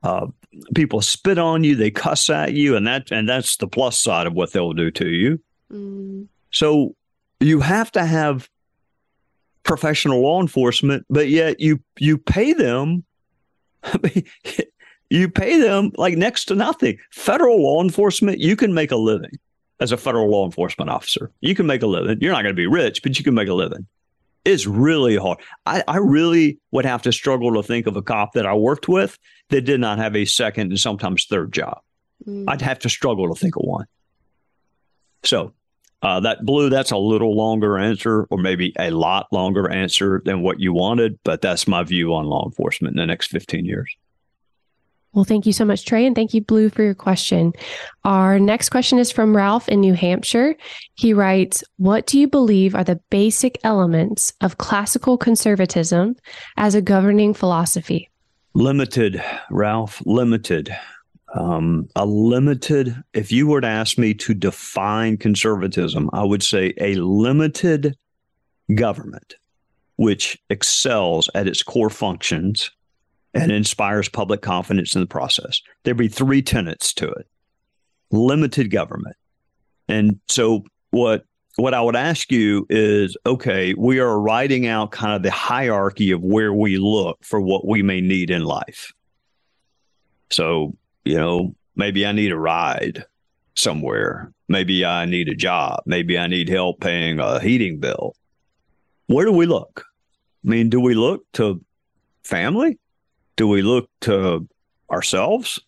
Uh, 0.02 0.28
people 0.76 1.02
spit 1.02 1.38
on 1.38 1.64
you, 1.64 1.76
they 1.76 1.92
cuss 1.92 2.30
at 2.30 2.54
you, 2.54 2.76
and 2.76 2.86
that 2.88 3.12
and 3.12 3.28
that's 3.28 3.58
the 3.58 3.68
plus 3.68 3.98
side 3.98 4.28
of 4.28 4.34
what 4.34 4.52
they'll 4.52 4.74
do 4.74 4.92
to 4.92 5.08
you. 5.10 5.40
Mm. 5.72 6.28
So 6.52 6.96
you 7.40 7.60
have 7.60 7.92
to 7.94 8.06
have 8.06 8.50
professional 9.64 10.22
law 10.22 10.42
enforcement, 10.42 11.06
but 11.10 11.30
yet 11.30 11.60
you 11.60 11.80
you 12.00 12.18
pay 12.18 12.54
them. 12.54 13.04
you 15.10 15.30
pay 15.30 15.60
them 15.60 15.92
like 15.98 16.18
next 16.18 16.46
to 16.46 16.56
nothing. 16.56 16.98
Federal 17.12 17.62
law 17.62 17.84
enforcement, 17.84 18.40
you 18.40 18.56
can 18.56 18.74
make 18.74 18.92
a 18.92 18.96
living 18.96 19.38
as 19.80 19.92
a 19.92 19.98
federal 19.98 20.30
law 20.30 20.46
enforcement 20.46 20.90
officer. 20.90 21.32
You 21.42 21.56
can 21.56 21.68
make 21.68 21.82
a 21.82 21.88
living. 21.88 22.20
You're 22.22 22.32
not 22.32 22.44
going 22.44 22.56
to 22.56 22.60
be 22.60 22.68
rich, 22.68 23.04
but 23.04 23.18
you 23.18 23.24
can 23.24 23.34
make 23.34 23.50
a 23.50 23.54
living. 23.54 23.86
It's 24.46 24.68
really 24.68 25.16
hard. 25.16 25.40
I, 25.66 25.84
I 25.88 25.98
really 25.98 26.60
would 26.72 26.86
have 26.86 27.04
to 27.04 27.12
struggle 27.12 27.54
to 27.54 27.64
think 27.64 27.88
of 27.88 27.96
a 27.96 28.02
cop 28.02 28.34
that 28.34 28.46
I 28.46 28.54
worked 28.54 28.88
with 28.88 29.18
that 29.50 29.62
did 29.62 29.80
not 29.80 30.00
have 30.00 30.16
a 30.16 30.26
second 30.26 30.72
and 30.72 30.80
sometimes 30.80 31.26
third 31.26 31.54
job. 31.54 31.80
Mm. 32.28 32.46
I'd 32.48 32.62
have 32.62 32.80
to 32.80 32.90
struggle 32.90 33.34
to 33.34 33.40
think 33.40 33.56
of 33.56 33.64
one. 33.64 33.86
So 35.24 35.54
uh, 36.02 36.20
that 36.20 36.46
blue, 36.46 36.70
that's 36.70 36.92
a 36.92 36.98
little 36.98 37.36
longer 37.36 37.78
answer, 37.78 38.24
or 38.30 38.38
maybe 38.38 38.74
a 38.78 38.92
lot 38.92 39.28
longer 39.32 39.72
answer 39.72 40.22
than 40.26 40.42
what 40.42 40.60
you 40.60 40.74
wanted, 40.74 41.18
but 41.24 41.42
that's 41.42 41.66
my 41.66 41.84
view 41.84 42.14
on 42.14 42.26
law 42.26 42.46
enforcement 42.46 42.94
in 42.94 42.98
the 42.98 43.06
next 43.06 43.28
15 43.28 43.64
years. 43.64 43.96
Well, 45.14 45.26
thank 45.26 45.46
you 45.46 45.54
so 45.54 45.64
much, 45.64 45.86
Trey. 45.86 46.06
And 46.06 46.16
thank 46.16 46.34
you, 46.34 46.42
Blue, 46.42 46.70
for 46.70 46.82
your 46.82 46.96
question. 46.96 47.54
Our 48.04 48.40
next 48.40 48.70
question 48.70 48.98
is 48.98 49.12
from 49.12 49.36
Ralph 49.36 49.70
in 49.70 49.80
New 49.80 49.94
Hampshire. 49.94 50.56
He 50.96 51.14
writes 51.14 51.64
What 51.78 52.08
do 52.08 52.20
you 52.20 52.28
believe 52.28 52.74
are 52.74 52.84
the 52.84 53.00
basic 53.10 53.60
elements 53.64 54.34
of 54.42 54.58
classical 54.58 55.18
conservatism 55.18 56.16
as 56.58 56.74
a 56.74 56.82
governing 56.82 57.34
philosophy? 57.34 58.10
Limited, 58.56 59.24
Ralph, 59.52 60.02
limited. 60.06 60.76
Um, 61.36 61.90
a 61.96 62.06
limited, 62.06 62.96
if 63.14 63.32
you 63.32 63.48
were 63.48 63.62
to 63.62 63.68
ask 63.68 63.98
me 63.98 64.14
to 64.16 64.36
define 64.36 65.18
conservatism, 65.18 66.10
I 66.14 66.24
would 66.24 66.44
say 66.44 66.74
a 66.80 66.96
limited 66.96 67.96
government 68.76 69.36
which 69.96 70.38
excels 70.50 71.30
at 71.36 71.48
its 71.48 71.64
core 71.64 71.90
functions 71.90 72.72
and 73.34 73.52
inspires 73.52 74.10
public 74.10 74.42
confidence 74.42 74.96
in 74.96 75.02
the 75.02 75.08
process. 75.08 75.62
There'd 75.84 75.98
be 75.98 76.08
three 76.08 76.42
tenets 76.42 76.94
to 76.96 77.08
it 77.10 77.28
limited 78.14 78.70
government. 78.70 79.16
And 79.90 80.20
so, 80.30 80.64
what 80.92 81.26
what 81.56 81.74
I 81.74 81.82
would 81.82 81.96
ask 81.96 82.32
you 82.32 82.66
is 82.70 83.18
okay, 83.26 83.74
we 83.74 84.00
are 84.00 84.20
writing 84.20 84.68
out 84.68 84.92
kind 84.92 85.14
of 85.14 85.24
the 85.24 85.32
hierarchy 85.32 86.12
of 86.12 86.22
where 86.22 86.54
we 86.54 86.78
look 86.78 87.24
for 87.24 87.42
what 87.42 87.68
we 87.68 87.84
may 87.84 88.02
need 88.02 88.30
in 88.30 88.44
life. 88.44 88.94
So, 90.30 90.76
you 91.04 91.16
know, 91.16 91.56
maybe 91.76 92.06
I 92.06 92.12
need 92.12 92.32
a 92.32 92.38
ride 92.38 93.06
somewhere. 93.56 94.32
Maybe 94.48 94.86
I 94.86 95.06
need 95.06 95.30
a 95.30 95.36
job. 95.36 95.82
Maybe 95.86 96.18
I 96.18 96.28
need 96.28 96.50
help 96.50 96.80
paying 96.80 97.20
a 97.20 97.40
heating 97.40 97.80
bill. 97.80 98.16
Where 99.08 99.26
do 99.26 99.32
we 99.32 99.46
look? 99.46 99.86
I 100.46 100.50
mean, 100.50 100.70
do 100.70 100.80
we 100.80 100.96
look 100.96 101.24
to 101.34 101.64
family? 102.24 102.80
Do 103.36 103.48
we 103.48 103.62
look 103.62 103.90
to 104.02 104.48
ourselves? 104.92 105.60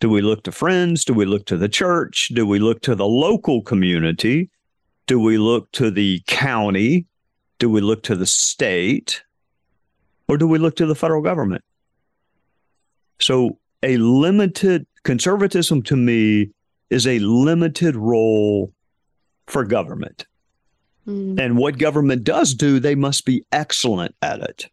Do 0.00 0.10
we 0.10 0.20
look 0.20 0.44
to 0.44 0.52
friends? 0.52 1.04
Do 1.04 1.14
we 1.14 1.24
look 1.24 1.46
to 1.46 1.56
the 1.56 1.68
church? 1.68 2.28
Do 2.34 2.46
we 2.46 2.58
look 2.58 2.82
to 2.82 2.94
the 2.94 3.06
local 3.06 3.62
community? 3.62 4.50
Do 5.06 5.18
we 5.18 5.38
look 5.38 5.72
to 5.72 5.90
the 5.90 6.22
county? 6.26 7.06
Do 7.58 7.70
we 7.70 7.80
look 7.80 8.02
to 8.04 8.14
the 8.16 8.26
state? 8.26 9.22
Or 10.28 10.36
do 10.36 10.46
we 10.46 10.58
look 10.58 10.76
to 10.76 10.86
the 10.86 10.94
federal 10.94 11.22
government? 11.22 11.62
So, 13.20 13.58
a 13.82 13.96
limited 13.96 14.86
conservatism 15.04 15.82
to 15.84 15.96
me 15.96 16.50
is 16.90 17.06
a 17.06 17.18
limited 17.20 17.96
role 17.96 18.72
for 19.46 19.64
government. 19.64 20.26
Mm. 21.06 21.40
And 21.40 21.56
what 21.56 21.78
government 21.78 22.24
does 22.24 22.54
do, 22.54 22.80
they 22.80 22.94
must 22.94 23.24
be 23.24 23.44
excellent 23.52 24.14
at 24.22 24.40
it. 24.40 24.66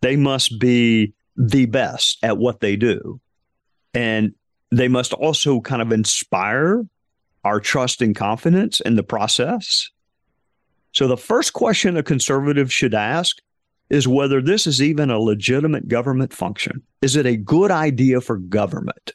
They 0.00 0.16
must 0.16 0.58
be 0.58 1.12
the 1.38 1.66
best 1.66 2.18
at 2.22 2.36
what 2.36 2.60
they 2.60 2.76
do. 2.76 3.20
And 3.94 4.34
they 4.70 4.88
must 4.88 5.14
also 5.14 5.60
kind 5.60 5.80
of 5.80 5.92
inspire 5.92 6.84
our 7.44 7.60
trust 7.60 8.02
and 8.02 8.14
confidence 8.14 8.80
in 8.80 8.96
the 8.96 9.02
process. 9.02 9.88
So, 10.92 11.06
the 11.06 11.16
first 11.16 11.52
question 11.52 11.96
a 11.96 12.02
conservative 12.02 12.72
should 12.72 12.94
ask 12.94 13.38
is 13.88 14.08
whether 14.08 14.42
this 14.42 14.66
is 14.66 14.82
even 14.82 15.10
a 15.10 15.18
legitimate 15.18 15.88
government 15.88 16.32
function. 16.32 16.82
Is 17.00 17.16
it 17.16 17.24
a 17.24 17.36
good 17.36 17.70
idea 17.70 18.20
for 18.20 18.36
government? 18.36 19.12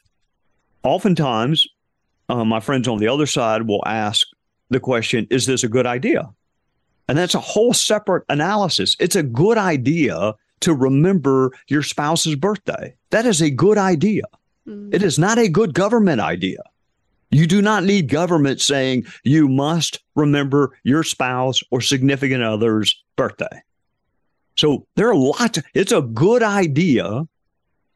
Oftentimes, 0.82 1.68
uh, 2.28 2.44
my 2.44 2.60
friends 2.60 2.88
on 2.88 2.98
the 2.98 3.08
other 3.08 3.26
side 3.26 3.68
will 3.68 3.82
ask 3.86 4.26
the 4.70 4.80
question 4.80 5.26
Is 5.30 5.46
this 5.46 5.62
a 5.62 5.68
good 5.68 5.86
idea? 5.86 6.30
And 7.06 7.18
that's 7.18 7.34
a 7.34 7.40
whole 7.40 7.74
separate 7.74 8.24
analysis. 8.30 8.96
It's 8.98 9.16
a 9.16 9.22
good 9.22 9.58
idea 9.58 10.34
to 10.60 10.74
remember 10.74 11.52
your 11.68 11.82
spouse's 11.82 12.36
birthday. 12.36 12.94
That 13.10 13.26
is 13.26 13.40
a 13.40 13.50
good 13.50 13.78
idea. 13.78 14.22
Mm-hmm. 14.66 14.94
It 14.94 15.02
is 15.02 15.18
not 15.18 15.38
a 15.38 15.48
good 15.48 15.74
government 15.74 16.20
idea. 16.20 16.58
You 17.30 17.46
do 17.46 17.60
not 17.60 17.84
need 17.84 18.08
government 18.08 18.60
saying 18.60 19.06
you 19.24 19.48
must 19.48 20.00
remember 20.14 20.78
your 20.84 21.02
spouse 21.02 21.62
or 21.70 21.80
significant 21.80 22.42
other's 22.42 22.94
birthday. 23.16 23.62
So 24.56 24.86
there 24.94 25.08
are 25.08 25.16
lots, 25.16 25.58
of, 25.58 25.64
it's 25.74 25.92
a 25.92 26.02
good 26.02 26.42
idea 26.42 27.26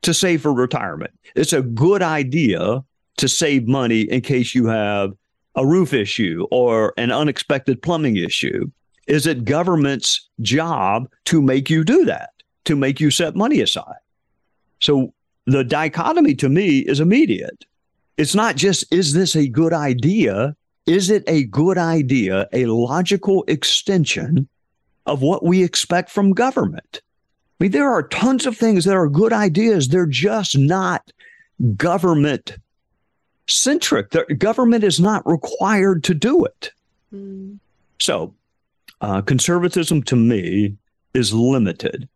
to 0.03 0.15
save 0.15 0.43
for 0.43 0.53
retirement. 0.53 1.13
It's 1.37 1.53
a 1.53 1.63
good 1.63 2.03
idea 2.03 2.83
to 3.19 3.29
save 3.29 3.69
money 3.69 4.03
in 4.03 4.21
case 4.23 4.55
you 4.55 4.67
have 4.67 5.13
a 5.55 5.67
roof 5.67 5.93
issue 5.93 6.47
or 6.51 6.95
an 6.97 7.13
unexpected 7.13 7.83
plumbing 7.83 8.17
issue. 8.17 8.71
Is 9.07 9.27
it 9.27 9.45
government's 9.45 10.29
job 10.41 11.09
to 11.27 11.41
make 11.41 11.71
you 11.71 11.85
do 11.85 12.05
that? 12.05 12.31
To 12.69 12.77
make 12.77 13.01
you 13.01 13.11
set 13.11 13.35
money 13.35 13.61
aside. 13.61 14.01
So 14.81 15.13
the 15.47 15.65
dichotomy 15.65 16.35
to 16.37 16.49
me 16.49 16.81
is 16.81 17.01
immediate. 17.01 17.65
It's 18.17 18.35
not 18.35 18.57
just, 18.57 18.91
is 18.93 19.13
this 19.13 19.35
a 19.35 19.49
good 19.49 19.73
idea? 19.73 20.55
Is 20.87 21.11
it 21.11 21.25
a 21.27 21.45
good 21.45 21.79
idea, 21.79 22.47
a 22.53 22.67
logical 22.67 23.45
extension 23.49 24.49
of 25.07 25.23
what 25.23 25.45
we 25.45 25.63
expect 25.63 26.11
from 26.11 26.33
government? 26.33 27.01
I 27.61 27.65
mean, 27.65 27.73
there 27.73 27.91
are 27.91 28.03
tons 28.05 28.47
of 28.47 28.57
things 28.57 28.85
that 28.85 28.95
are 28.95 29.09
good 29.09 29.33
ideas. 29.33 29.89
They're 29.89 30.07
just 30.07 30.57
not 30.57 31.11
government 31.77 32.57
centric. 33.49 34.11
The 34.11 34.25
government 34.35 34.85
is 34.85 35.01
not 35.01 35.27
required 35.27 36.05
to 36.05 36.15
do 36.15 36.45
it. 36.45 36.71
Mm. 37.15 37.59
So, 37.99 38.35
uh, 39.01 39.23
conservatism 39.23 40.03
to 40.05 40.17
me 40.17 40.77
is 41.15 41.33
limited. 41.33 42.09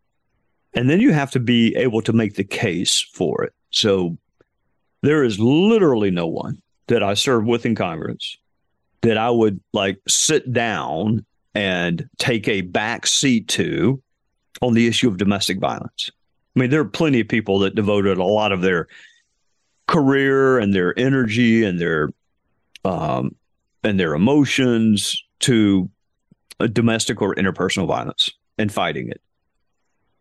And 0.75 0.88
then 0.88 1.00
you 1.00 1.12
have 1.12 1.31
to 1.33 1.41
be 1.41 1.75
able 1.76 2.02
to 2.02 2.12
make 2.12 2.35
the 2.35 2.45
case 2.45 3.00
for 3.12 3.45
it. 3.45 3.52
So, 3.71 4.17
there 5.02 5.25
is 5.25 5.38
literally 5.41 6.11
no 6.11 6.26
one 6.29 6.62
that 6.87 7.02
I 7.02 7.14
serve 7.14 7.45
with 7.45 7.67
in 7.67 7.75
Congress 7.75 8.38
that 9.02 9.19
I 9.19 9.31
would 9.31 9.61
like 9.73 9.99
sit 10.09 10.52
down 10.52 11.26
and 11.55 12.09
take 12.19 12.49
a 12.49 12.62
back 12.62 13.07
seat 13.07 13.49
to 13.49 14.00
on 14.61 14.75
the 14.75 14.87
issue 14.87 15.09
of 15.09 15.19
domestic 15.19 15.59
violence. 15.59 16.11
I 16.55 16.61
mean, 16.61 16.71
there 16.71 16.81
are 16.81 16.87
plenty 16.87 17.21
of 17.21 17.29
people 17.29 17.59
that 17.61 17.75
devoted 17.75 18.19
a 18.19 18.25
lot 18.25 18.52
of 18.52 18.62
their 18.62 18.87
career 19.88 20.59
and 20.59 20.75
their 20.75 20.99
energy 20.99 21.64
and 21.64 21.81
their 21.81 22.11
um, 22.85 23.35
and 23.85 23.99
their 23.99 24.14
emotions 24.14 25.23
to 25.41 25.91
domestic 26.73 27.21
or 27.21 27.35
interpersonal 27.35 27.87
violence 27.87 28.31
and 28.59 28.73
fighting 28.73 29.09
it. 29.09 29.21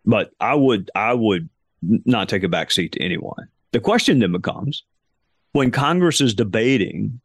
But 0.06 0.32
I 0.40 0.56
would 0.56 0.90
I 0.96 1.14
would 1.14 1.50
not 1.82 2.30
take 2.30 2.44
a 2.44 2.50
back 2.50 2.72
seat 2.72 2.94
to 2.94 3.02
anyone. 3.02 3.48
The 3.72 3.80
question 3.80 4.20
then 4.20 4.32
becomes 4.32 4.84
when 5.52 5.72
Congress 5.72 6.22
is 6.22 6.34
debating 6.34 7.20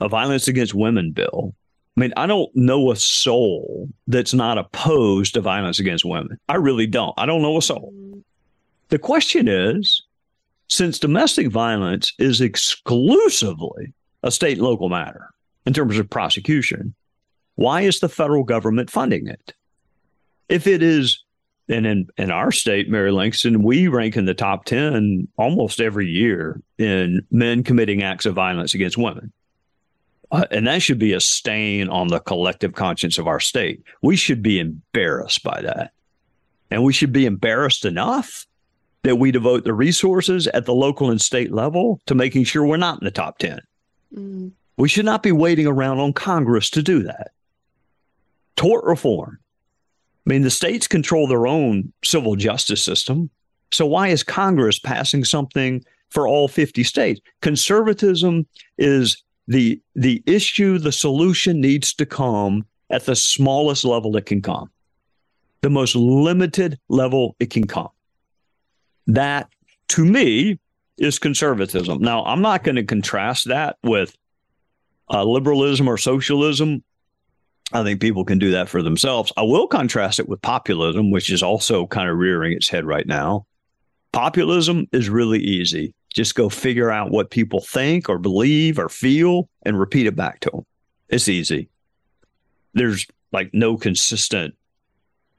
a 0.00 0.08
violence 0.08 0.48
against 0.48 0.74
women 0.74 1.12
bill, 1.12 1.54
I 1.96 2.00
mean, 2.00 2.12
I 2.16 2.26
don't 2.26 2.54
know 2.54 2.90
a 2.90 2.96
soul 2.96 3.88
that's 4.06 4.34
not 4.34 4.58
opposed 4.58 5.34
to 5.34 5.40
violence 5.40 5.80
against 5.80 6.04
women. 6.04 6.38
I 6.48 6.56
really 6.56 6.86
don't. 6.86 7.14
I 7.16 7.24
don't 7.24 7.42
know 7.42 7.56
a 7.56 7.62
soul. 7.62 7.92
The 8.88 8.98
question 8.98 9.48
is 9.48 10.02
since 10.68 10.98
domestic 10.98 11.48
violence 11.48 12.12
is 12.18 12.40
exclusively 12.40 13.94
a 14.22 14.30
state 14.30 14.58
and 14.58 14.66
local 14.66 14.88
matter 14.88 15.30
in 15.64 15.72
terms 15.72 15.98
of 15.98 16.10
prosecution, 16.10 16.94
why 17.54 17.82
is 17.82 18.00
the 18.00 18.08
federal 18.08 18.44
government 18.44 18.90
funding 18.90 19.28
it? 19.28 19.54
If 20.48 20.66
it 20.66 20.82
is, 20.82 21.22
and 21.68 21.86
in, 21.86 22.08
in 22.16 22.30
our 22.30 22.52
state, 22.52 22.88
Mary 22.88 23.10
Langston, 23.10 23.62
we 23.62 23.88
rank 23.88 24.16
in 24.16 24.24
the 24.24 24.34
top 24.34 24.64
10 24.66 25.28
almost 25.36 25.80
every 25.80 26.06
year 26.06 26.60
in 26.78 27.26
men 27.30 27.64
committing 27.64 28.02
acts 28.02 28.26
of 28.26 28.34
violence 28.34 28.74
against 28.74 28.96
women. 28.96 29.32
Uh, 30.30 30.44
and 30.50 30.66
that 30.66 30.82
should 30.82 30.98
be 30.98 31.12
a 31.12 31.20
stain 31.20 31.88
on 31.88 32.08
the 32.08 32.20
collective 32.20 32.74
conscience 32.74 33.18
of 33.18 33.26
our 33.26 33.40
state. 33.40 33.82
We 34.02 34.16
should 34.16 34.42
be 34.42 34.58
embarrassed 34.58 35.42
by 35.42 35.60
that. 35.62 35.92
And 36.70 36.82
we 36.82 36.92
should 36.92 37.12
be 37.12 37.26
embarrassed 37.26 37.84
enough 37.84 38.46
that 39.02 39.16
we 39.16 39.30
devote 39.30 39.64
the 39.64 39.74
resources 39.74 40.48
at 40.48 40.66
the 40.66 40.74
local 40.74 41.10
and 41.10 41.20
state 41.20 41.52
level 41.52 42.00
to 42.06 42.14
making 42.14 42.44
sure 42.44 42.64
we're 42.64 42.76
not 42.76 43.00
in 43.00 43.04
the 43.04 43.10
top 43.12 43.38
10. 43.38 43.60
Mm. 44.14 44.52
We 44.76 44.88
should 44.88 45.04
not 45.04 45.22
be 45.22 45.32
waiting 45.32 45.66
around 45.66 46.00
on 46.00 46.12
Congress 46.12 46.70
to 46.70 46.82
do 46.82 47.04
that. 47.04 47.30
Tort 48.56 48.84
reform. 48.84 49.38
I 50.26 50.30
mean, 50.30 50.42
the 50.42 50.50
states 50.50 50.88
control 50.88 51.28
their 51.28 51.46
own 51.46 51.92
civil 52.04 52.34
justice 52.34 52.84
system. 52.84 53.30
So 53.72 53.86
why 53.86 54.08
is 54.08 54.22
Congress 54.22 54.78
passing 54.78 55.24
something 55.24 55.84
for 56.10 56.26
all 56.26 56.48
50 56.48 56.82
states? 56.82 57.20
Conservatism 57.42 58.46
is 58.78 59.22
the 59.48 59.80
the 59.94 60.22
issue, 60.26 60.78
the 60.78 60.92
solution 60.92 61.60
needs 61.60 61.92
to 61.94 62.06
come 62.06 62.66
at 62.90 63.06
the 63.06 63.14
smallest 63.14 63.84
level 63.84 64.16
it 64.16 64.26
can 64.26 64.42
come, 64.42 64.70
the 65.62 65.70
most 65.70 65.94
limited 65.94 66.78
level 66.88 67.36
it 67.38 67.50
can 67.50 67.66
come. 67.66 67.90
That 69.06 69.48
to 69.88 70.04
me 70.04 70.58
is 70.98 71.18
conservatism. 71.18 72.00
Now, 72.00 72.24
I'm 72.24 72.42
not 72.42 72.64
going 72.64 72.76
to 72.76 72.84
contrast 72.84 73.48
that 73.48 73.76
with 73.84 74.16
uh, 75.10 75.22
liberalism 75.22 75.88
or 75.88 75.96
socialism. 75.96 76.82
I 77.72 77.82
think 77.82 78.00
people 78.00 78.24
can 78.24 78.38
do 78.38 78.52
that 78.52 78.68
for 78.68 78.82
themselves. 78.82 79.32
I 79.36 79.42
will 79.42 79.66
contrast 79.66 80.20
it 80.20 80.28
with 80.28 80.40
populism, 80.42 81.10
which 81.10 81.30
is 81.30 81.42
also 81.42 81.86
kind 81.86 82.08
of 82.08 82.16
rearing 82.16 82.52
its 82.52 82.68
head 82.68 82.84
right 82.84 83.06
now. 83.06 83.46
Populism 84.12 84.86
is 84.92 85.08
really 85.08 85.40
easy. 85.40 85.92
Just 86.14 86.34
go 86.34 86.48
figure 86.48 86.90
out 86.90 87.10
what 87.10 87.30
people 87.30 87.60
think 87.60 88.08
or 88.08 88.18
believe 88.18 88.78
or 88.78 88.88
feel 88.88 89.48
and 89.64 89.78
repeat 89.78 90.06
it 90.06 90.16
back 90.16 90.40
to 90.40 90.50
them. 90.50 90.64
It's 91.08 91.28
easy. 91.28 91.68
There's 92.72 93.06
like 93.32 93.50
no 93.52 93.76
consistent 93.76 94.54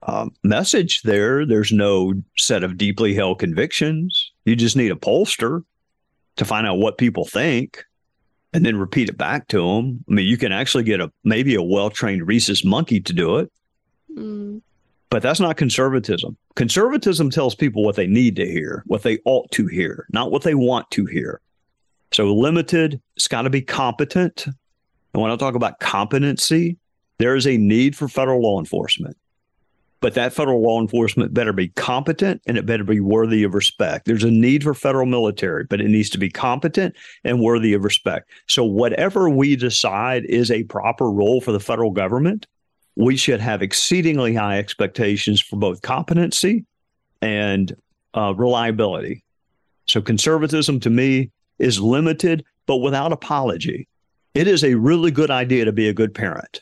uh, 0.04 0.30
message 0.44 1.02
there. 1.04 1.46
There's 1.46 1.72
no 1.72 2.14
set 2.38 2.64
of 2.64 2.78
deeply 2.78 3.14
held 3.14 3.40
convictions. 3.40 4.32
You 4.46 4.56
just 4.56 4.76
need 4.76 4.92
a 4.92 4.96
pollster 4.96 5.64
to 6.36 6.46
find 6.46 6.68
out 6.68 6.78
what 6.78 6.98
people 6.98 7.26
think 7.26 7.84
and 8.54 8.66
then 8.66 8.78
repeat 8.78 9.10
it 9.10 9.18
back 9.18 9.48
to 9.50 9.58
them. 9.58 10.04
I 10.10 10.14
mean, 10.14 10.26
you 10.26 10.38
can 10.38 10.52
actually 10.52 10.84
get 10.84 11.02
a 11.02 11.12
maybe 11.24 11.56
a 11.56 11.62
well 11.62 11.90
trained 11.90 12.28
rhesus 12.28 12.64
monkey 12.64 13.00
to 13.02 13.14
do 13.14 13.38
it. 13.38 13.52
Mm. 14.16 14.62
But 15.10 15.22
that's 15.22 15.40
not 15.40 15.56
conservatism. 15.56 16.36
Conservatism 16.56 17.30
tells 17.30 17.56
people 17.56 17.84
what 17.84 17.96
they 17.96 18.08
need 18.08 18.36
to 18.38 18.46
hear, 18.46 18.84
what 18.88 19.04
they 19.04 19.20
ought 19.26 19.50
to 19.52 19.68
hear, 19.68 20.06
not 20.12 20.32
what 20.32 20.44
they 20.44 20.56
want 20.56 20.90
to 20.92 21.06
hear. 21.06 21.40
So 22.12 22.34
limited, 22.34 23.02
it's 23.16 23.28
got 23.28 23.44
to 23.44 23.50
be 23.50 23.62
competent. 23.62 24.46
And 24.48 25.24
when 25.24 25.32
I 25.32 25.36
talk 25.38 25.56
about 25.56 25.80
competency, 25.80 26.78
there 27.20 27.36
is 27.36 27.48
a 27.48 27.58
need 27.58 27.96
for 27.96 28.08
federal 28.08 28.42
law 28.42 28.60
enforcement. 28.60 29.18
But 30.00 30.14
that 30.14 30.34
federal 30.34 30.62
law 30.62 30.80
enforcement 30.80 31.34
better 31.34 31.54
be 31.54 31.70
competent 31.70 32.42
and 32.46 32.58
it 32.58 32.68
better 32.68 32.84
be 32.84 33.00
worthy 33.00 33.44
of 33.44 33.56
respect. 33.56 34.06
There's 34.06 34.24
a 34.24 34.30
need 34.30 34.64
for 34.64 34.76
federal 34.76 35.08
military, 35.08 35.64
but 35.64 35.82
it 35.82 35.88
needs 35.88 36.10
to 36.12 36.20
be 36.20 36.30
competent 36.30 36.96
and 37.24 37.42
worthy 37.42 37.74
of 37.74 37.84
respect. 37.84 38.30
So, 38.48 38.64
whatever 38.64 39.30
we 39.30 39.56
decide 39.56 40.26
is 40.26 40.52
a 40.52 40.64
proper 40.64 41.10
role 41.10 41.42
for 41.42 41.52
the 41.52 41.60
federal 41.60 41.92
government, 41.92 42.46
we 42.96 43.16
should 43.16 43.40
have 43.40 43.62
exceedingly 43.62 44.36
high 44.36 44.60
expectations 44.60 45.42
for 45.42 45.56
both 45.56 45.82
competency 45.82 46.66
and 47.22 47.76
uh, 48.14 48.34
reliability. 48.36 49.24
So, 49.86 50.02
conservatism 50.02 50.80
to 50.82 50.92
me 50.92 51.32
is 51.58 51.80
limited, 51.80 52.46
but 52.68 52.78
without 52.78 53.12
apology. 53.12 53.88
It 54.36 54.48
is 54.48 54.64
a 54.64 54.76
really 54.76 55.10
good 55.10 55.32
idea 55.32 55.66
to 55.66 55.72
be 55.72 55.90
a 55.90 55.94
good 55.94 56.14
parent. 56.14 56.62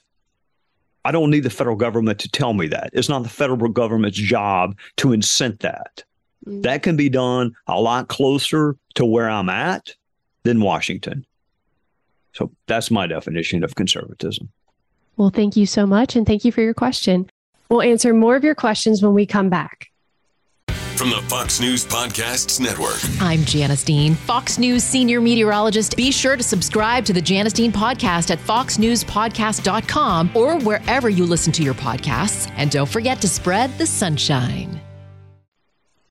I 1.06 1.12
don't 1.12 1.30
need 1.30 1.42
the 1.44 1.52
federal 1.52 1.76
government 1.76 2.20
to 2.20 2.30
tell 2.30 2.54
me 2.54 2.68
that. 2.68 2.90
It's 2.92 3.08
not 3.08 3.22
the 3.22 3.30
federal 3.30 3.70
government's 3.70 4.18
job 4.18 4.76
to 4.98 5.10
incent 5.14 5.60
that. 5.60 6.04
Mm-hmm. 6.46 6.62
That 6.62 6.82
can 6.82 6.98
be 6.98 7.10
done 7.10 7.56
a 7.68 7.80
lot 7.80 8.08
closer 8.08 8.76
to 8.96 9.06
where 9.06 9.30
I'm 9.30 9.48
at 9.48 9.96
than 10.44 10.62
Washington. 10.62 11.24
So 12.34 12.52
that's 12.66 12.90
my 12.90 13.06
definition 13.08 13.64
of 13.64 13.76
conservatism. 13.76 14.50
Well, 15.16 15.30
thank 15.30 15.56
you 15.56 15.66
so 15.66 15.86
much. 15.86 16.16
And 16.16 16.26
thank 16.26 16.44
you 16.44 16.52
for 16.52 16.62
your 16.62 16.74
question. 16.74 17.30
We'll 17.70 17.84
answer 17.84 18.14
more 18.14 18.36
of 18.36 18.44
your 18.44 18.56
questions 18.56 19.02
when 19.02 19.14
we 19.14 19.26
come 19.26 19.50
back. 19.50 19.92
From 20.96 21.10
the 21.10 21.22
Fox 21.28 21.60
News 21.60 21.86
Podcasts 21.86 22.58
Network. 22.58 23.02
I'm 23.20 23.44
Janice 23.44 23.84
Dean, 23.84 24.16
Fox 24.16 24.58
News 24.58 24.82
senior 24.82 25.20
meteorologist. 25.20 25.98
Be 25.98 26.10
sure 26.10 26.38
to 26.38 26.44
subscribe 26.44 27.04
to 27.04 27.12
the 27.12 27.22
Janice 27.22 27.52
Dean 27.52 27.74
podcast 27.74 28.32
at 28.32 28.40
foxnewspodcast.com 28.40 30.32
or 30.34 30.58
wherever 30.62 31.10
you 31.10 31.26
listen 31.26 31.52
to 31.52 31.64
your 31.64 31.74
podcasts. 31.74 32.50
And 32.56 32.72
don't 32.72 32.88
forget 32.88 33.20
to 33.22 33.28
spread 33.28 33.78
the 33.78 33.86
sunshine. 33.86 34.80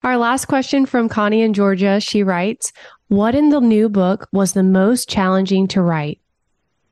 Our 0.03 0.19
last 0.19 0.45
question 0.49 0.85
from 0.85 1.09
Connie 1.09 1.41
in 1.41 1.55
Georgia. 1.55 1.99
She 1.99 2.23
writes, 2.23 2.71
What 3.09 3.35
in 3.35 3.49
the 3.49 3.61
new 3.61 3.89
book 3.89 4.29
was 4.33 4.53
the 4.53 4.63
most 4.63 5.09
challenging 5.09 5.67
to 5.69 5.81
write? 5.81 6.21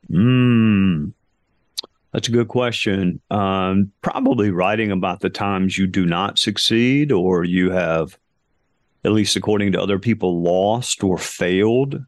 Hmm. 0.09 1.09
That's 2.13 2.29
a 2.29 2.33
good 2.33 2.49
question. 2.49 3.21
Um, 3.31 3.91
probably 4.03 4.51
writing 4.51 4.91
about 4.91 5.21
the 5.21 5.31
times 5.31 5.79
you 5.79 5.87
do 5.87 6.05
not 6.05 6.39
succeed 6.39 7.11
or 7.11 7.45
you 7.45 7.71
have, 7.71 8.19
at 9.05 9.13
least 9.13 9.37
according 9.37 9.73
to 9.73 9.81
other 9.81 9.99
people, 9.99 10.43
lost 10.43 11.03
or 11.03 11.17
failed 11.17 12.05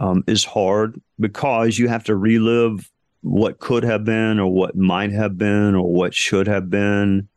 um, 0.00 0.24
is 0.26 0.44
hard 0.44 1.00
because 1.20 1.78
you 1.78 1.88
have 1.88 2.04
to 2.04 2.16
relive 2.16 2.90
what 3.20 3.60
could 3.60 3.84
have 3.84 4.04
been 4.04 4.40
or 4.40 4.52
what 4.52 4.76
might 4.76 5.12
have 5.12 5.38
been 5.38 5.74
or 5.74 5.92
what 5.92 6.14
should 6.14 6.48
have 6.48 6.68
been. 6.68 7.28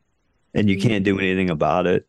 And 0.54 0.70
you 0.70 0.80
can't 0.80 1.06
do 1.06 1.20
anything 1.20 1.52
about 1.52 1.86
it. 1.86 2.08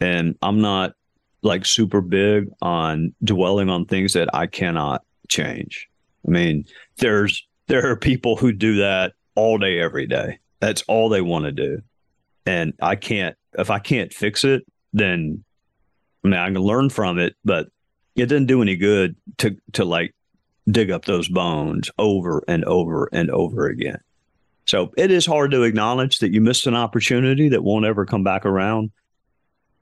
And 0.00 0.36
I'm 0.40 0.60
not 0.60 0.94
like 1.42 1.66
super 1.66 2.00
big 2.00 2.48
on 2.62 3.12
dwelling 3.24 3.70
on 3.70 3.86
things 3.86 4.12
that 4.12 4.28
I 4.32 4.46
cannot 4.46 5.04
change. 5.28 5.88
I 6.26 6.30
mean, 6.30 6.64
there's 6.98 7.44
there 7.66 7.90
are 7.90 7.96
people 7.96 8.36
who 8.36 8.52
do 8.52 8.76
that 8.76 9.12
all 9.38 9.56
day, 9.56 9.78
every 9.78 10.06
day. 10.06 10.40
That's 10.58 10.82
all 10.88 11.08
they 11.08 11.20
want 11.20 11.44
to 11.44 11.52
do. 11.52 11.82
And 12.44 12.72
I 12.82 12.96
can't, 12.96 13.36
if 13.56 13.70
I 13.70 13.78
can't 13.78 14.12
fix 14.12 14.42
it, 14.42 14.66
then 14.92 15.44
I 16.24 16.28
mean, 16.28 16.38
I 16.38 16.46
can 16.46 16.60
learn 16.60 16.90
from 16.90 17.20
it, 17.20 17.36
but 17.44 17.68
it 18.16 18.26
doesn't 18.26 18.46
do 18.46 18.62
any 18.62 18.74
good 18.74 19.14
to, 19.38 19.56
to 19.74 19.84
like 19.84 20.12
dig 20.68 20.90
up 20.90 21.04
those 21.04 21.28
bones 21.28 21.88
over 21.98 22.42
and 22.48 22.64
over 22.64 23.08
and 23.12 23.30
over 23.30 23.68
again. 23.68 24.00
So 24.66 24.92
it 24.96 25.12
is 25.12 25.24
hard 25.24 25.52
to 25.52 25.62
acknowledge 25.62 26.18
that 26.18 26.32
you 26.32 26.40
missed 26.40 26.66
an 26.66 26.74
opportunity 26.74 27.48
that 27.50 27.62
won't 27.62 27.86
ever 27.86 28.04
come 28.04 28.24
back 28.24 28.44
around. 28.44 28.90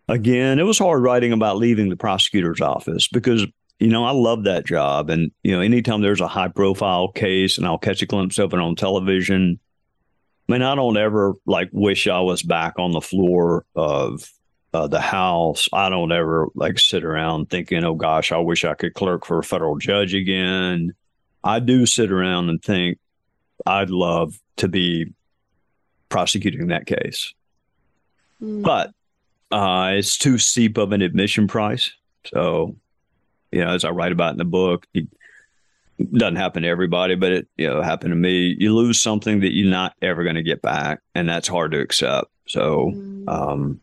again, 0.07 0.59
it 0.59 0.65
was 0.65 0.79
hard 0.79 1.03
writing 1.03 1.33
about 1.33 1.57
leaving 1.57 1.89
the 1.89 1.97
prosecutor's 1.97 2.61
office 2.61 3.09
because 3.09 3.47
you 3.79 3.89
know 3.89 4.05
I 4.05 4.13
love 4.13 4.45
that 4.45 4.67
job, 4.67 5.11
and 5.11 5.31
you 5.43 5.53
know 5.53 5.61
anytime 5.61 6.03
there's 6.03 6.21
a 6.21 6.29
high 6.29 6.49
profile 6.49 7.09
case 7.09 7.59
and 7.59 7.67
I'll 7.67 7.79
catch 7.79 8.03
a 8.03 8.07
glimpse 8.07 8.39
of 8.39 8.53
it 8.53 8.61
on 8.61 8.75
television. 8.77 9.59
I 10.49 10.53
mean, 10.53 10.63
I 10.63 10.75
don't 10.75 10.97
ever 10.97 11.35
like 11.45 11.71
wish 11.73 12.07
I 12.07 12.21
was 12.21 12.43
back 12.43 12.75
on 12.79 12.93
the 12.93 13.01
floor 13.01 13.65
of 13.75 14.31
uh, 14.73 14.87
the 14.87 15.01
House. 15.01 15.69
I 15.73 15.89
don't 15.89 16.13
ever 16.13 16.49
like 16.55 16.79
sit 16.79 17.05
around 17.05 17.51
thinking, 17.51 17.85
"Oh 17.85 17.95
gosh, 17.95 18.33
I 18.33 18.39
wish 18.39 18.65
I 18.65 18.75
could 18.75 18.95
clerk 18.95 19.27
for 19.27 19.39
a 19.39 19.45
federal 19.45 19.77
judge 19.77 20.15
again." 20.15 20.95
I 21.45 21.61
do 21.61 21.87
sit 21.87 22.11
around 22.11 22.49
and 22.49 22.63
think 22.63 22.99
I'd 23.65 23.91
love 23.91 24.39
to 24.57 24.69
be 24.69 25.13
prosecuting 26.09 26.69
that 26.69 26.87
case, 26.87 27.35
mm. 28.43 28.63
but 28.63 28.93
uh, 29.51 29.93
it's 29.95 30.19
too 30.19 30.39
steep 30.39 30.77
of 30.77 30.93
an 30.93 31.03
admission 31.03 31.47
price. 31.47 31.91
So, 32.27 32.77
you 33.57 33.65
know, 33.65 33.73
as 33.73 33.87
I 33.87 33.91
write 33.91 34.13
about 34.13 34.33
in 34.33 34.37
the 34.37 34.45
book, 34.45 34.87
it 34.93 35.09
doesn't 36.13 36.37
happen 36.37 36.63
to 36.63 36.69
everybody, 36.69 37.15
but 37.15 37.33
it 37.33 37.49
you 37.57 37.67
know 37.67 37.81
happened 37.81 38.13
to 38.13 38.17
me. 38.17 38.55
You 38.59 38.75
lose 38.75 39.01
something 39.01 39.41
that 39.41 39.55
you're 39.55 39.71
not 39.71 39.95
ever 40.03 40.25
going 40.25 40.37
to 40.37 40.43
get 40.43 40.61
back, 40.61 41.01
and 41.15 41.27
that's 41.27 41.49
hard 41.49 41.73
to 41.73 41.81
accept. 41.81 42.27
So, 42.47 42.93
mm. 42.95 43.27
um, 43.27 43.81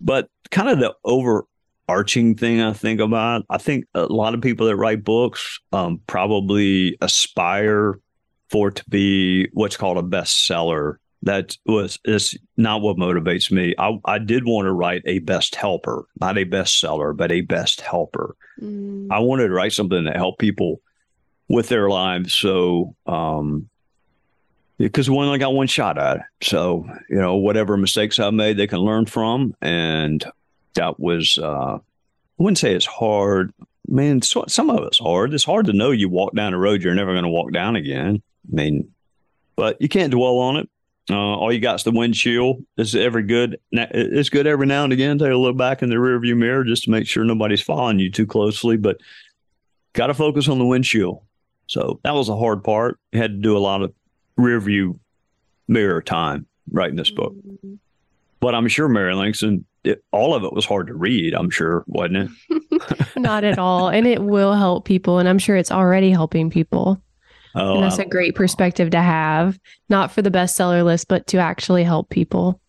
but 0.00 0.30
kind 0.50 0.70
of 0.70 0.78
the 0.78 0.94
overarching 1.04 2.36
thing 2.36 2.62
I 2.62 2.72
think 2.72 3.00
about, 3.00 3.44
I 3.50 3.58
think 3.58 3.84
a 3.94 4.06
lot 4.06 4.32
of 4.32 4.40
people 4.40 4.66
that 4.66 4.76
write 4.76 5.04
books 5.04 5.60
um, 5.70 6.00
probably 6.06 6.96
aspire 7.02 8.00
for 8.48 8.68
it 8.68 8.76
to 8.76 8.84
be 8.88 9.48
what's 9.52 9.76
called 9.76 9.98
a 9.98 10.02
bestseller 10.02 10.96
that 11.24 11.56
was 11.66 11.98
is 12.04 12.36
not 12.56 12.82
what 12.82 12.96
motivates 12.96 13.50
me. 13.50 13.74
I, 13.78 13.98
I 14.04 14.18
did 14.18 14.44
want 14.44 14.66
to 14.66 14.72
write 14.72 15.02
a 15.06 15.18
best 15.20 15.54
helper, 15.54 16.06
not 16.20 16.38
a 16.38 16.44
bestseller, 16.44 17.16
but 17.16 17.32
a 17.32 17.40
best 17.40 17.80
helper. 17.80 18.36
Mm. 18.60 19.08
I 19.10 19.18
wanted 19.20 19.48
to 19.48 19.54
write 19.54 19.72
something 19.72 20.04
that 20.04 20.16
helped 20.16 20.38
people 20.38 20.80
with 21.48 21.68
their 21.68 21.88
lives. 21.88 22.34
So, 22.34 22.94
um, 23.06 23.68
because 24.78 25.08
we 25.08 25.16
only 25.16 25.38
got 25.38 25.54
one 25.54 25.66
shot 25.66 25.98
at 25.98 26.16
it. 26.16 26.22
So, 26.42 26.86
you 27.08 27.16
know, 27.16 27.36
whatever 27.36 27.76
mistakes 27.76 28.18
I 28.18 28.28
made, 28.30 28.56
they 28.56 28.66
can 28.66 28.80
learn 28.80 29.06
from. 29.06 29.54
And 29.62 30.24
that 30.74 31.00
was, 31.00 31.38
uh, 31.38 31.76
I 31.76 31.80
wouldn't 32.38 32.58
say 32.58 32.74
it's 32.74 32.86
hard. 32.86 33.52
Man, 33.86 34.20
so, 34.20 34.44
some 34.48 34.70
of 34.70 34.82
it's 34.84 34.98
hard. 34.98 35.32
It's 35.32 35.44
hard 35.44 35.66
to 35.66 35.72
know 35.72 35.90
you 35.90 36.08
walk 36.08 36.34
down 36.34 36.54
a 36.54 36.58
road 36.58 36.82
you're 36.82 36.94
never 36.94 37.12
going 37.12 37.24
to 37.24 37.30
walk 37.30 37.52
down 37.52 37.76
again. 37.76 38.22
I 38.52 38.54
mean, 38.54 38.90
but 39.56 39.80
you 39.80 39.88
can't 39.88 40.10
dwell 40.10 40.38
on 40.38 40.56
it. 40.56 40.68
Uh, 41.10 41.16
all 41.16 41.52
you 41.52 41.60
got 41.60 41.76
is 41.76 41.82
the 41.84 41.90
windshield. 41.90 42.64
It's 42.78 42.94
every 42.94 43.24
good. 43.24 43.60
It's 43.72 44.30
good 44.30 44.46
every 44.46 44.66
now 44.66 44.84
and 44.84 44.92
again. 44.92 45.18
Take 45.18 45.32
a 45.32 45.36
look 45.36 45.56
back 45.56 45.82
in 45.82 45.90
the 45.90 45.96
rearview 45.96 46.36
mirror 46.36 46.64
just 46.64 46.84
to 46.84 46.90
make 46.90 47.06
sure 47.06 47.24
nobody's 47.24 47.60
following 47.60 47.98
you 47.98 48.10
too 48.10 48.26
closely. 48.26 48.78
But 48.78 49.00
got 49.92 50.06
to 50.06 50.14
focus 50.14 50.48
on 50.48 50.58
the 50.58 50.64
windshield. 50.64 51.22
So 51.66 52.00
that 52.04 52.14
was 52.14 52.28
a 52.28 52.36
hard 52.36 52.64
part. 52.64 52.98
You 53.12 53.20
had 53.20 53.32
to 53.32 53.36
do 53.36 53.56
a 53.56 53.58
lot 53.58 53.82
of 53.82 53.92
rearview 54.38 54.98
mirror 55.68 56.02
time 56.02 56.46
writing 56.70 56.96
this 56.96 57.10
book. 57.10 57.34
Mm-hmm. 57.34 57.74
But 58.40 58.54
I'm 58.54 58.68
sure 58.68 58.88
Mary 58.88 59.14
Langston, 59.14 59.64
it, 59.84 60.04
all 60.12 60.34
of 60.34 60.44
it 60.44 60.52
was 60.52 60.66
hard 60.66 60.86
to 60.88 60.94
read. 60.94 61.34
I'm 61.34 61.50
sure, 61.50 61.84
wasn't 61.86 62.30
it? 62.50 63.06
Not 63.16 63.44
at 63.44 63.58
all, 63.58 63.88
and 63.88 64.06
it 64.06 64.22
will 64.22 64.52
help 64.52 64.84
people, 64.84 65.18
and 65.18 65.28
I'm 65.28 65.38
sure 65.38 65.56
it's 65.56 65.72
already 65.72 66.10
helping 66.10 66.50
people. 66.50 67.00
Oh, 67.54 67.74
and 67.74 67.84
that's 67.84 67.98
a 67.98 68.04
great 68.04 68.34
perspective 68.34 68.90
to 68.90 69.00
have, 69.00 69.58
not 69.88 70.10
for 70.10 70.22
the 70.22 70.30
bestseller 70.30 70.84
list, 70.84 71.08
but 71.08 71.26
to 71.28 71.38
actually 71.38 71.84
help 71.84 72.08
people. 72.10 72.60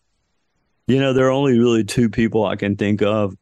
You 0.86 1.00
know, 1.00 1.12
there 1.12 1.26
are 1.26 1.32
only 1.32 1.58
really 1.58 1.82
two 1.82 2.08
people 2.08 2.44
I 2.44 2.56
can 2.56 2.76
think 2.76 3.02
of. 3.02 3.36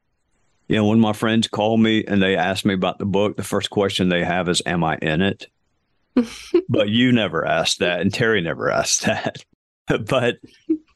You 0.69 0.77
know, 0.77 0.87
when 0.87 1.01
my 1.01 1.13
friends 1.13 1.47
call 1.47 1.77
me 1.77 2.05
and 2.07 2.23
they 2.23 2.37
ask 2.37 2.65
me 2.65 2.73
about 2.73 2.99
the 2.99 3.05
book, 3.05 3.37
the 3.37 3.43
first 3.43 3.69
question 3.69 4.09
they 4.09 4.25
have 4.25 4.49
is, 4.49 4.63
Am 4.65 4.83
I 4.83 4.97
in 5.03 5.21
it? 5.21 5.47
but 6.69 6.89
you 6.89 7.13
never 7.13 7.45
asked 7.47 7.81
that, 7.81 8.01
and 8.01 8.13
Terry 8.13 8.41
never 8.41 8.71
asked 8.71 9.05
that. 9.05 9.45
but 9.87 10.37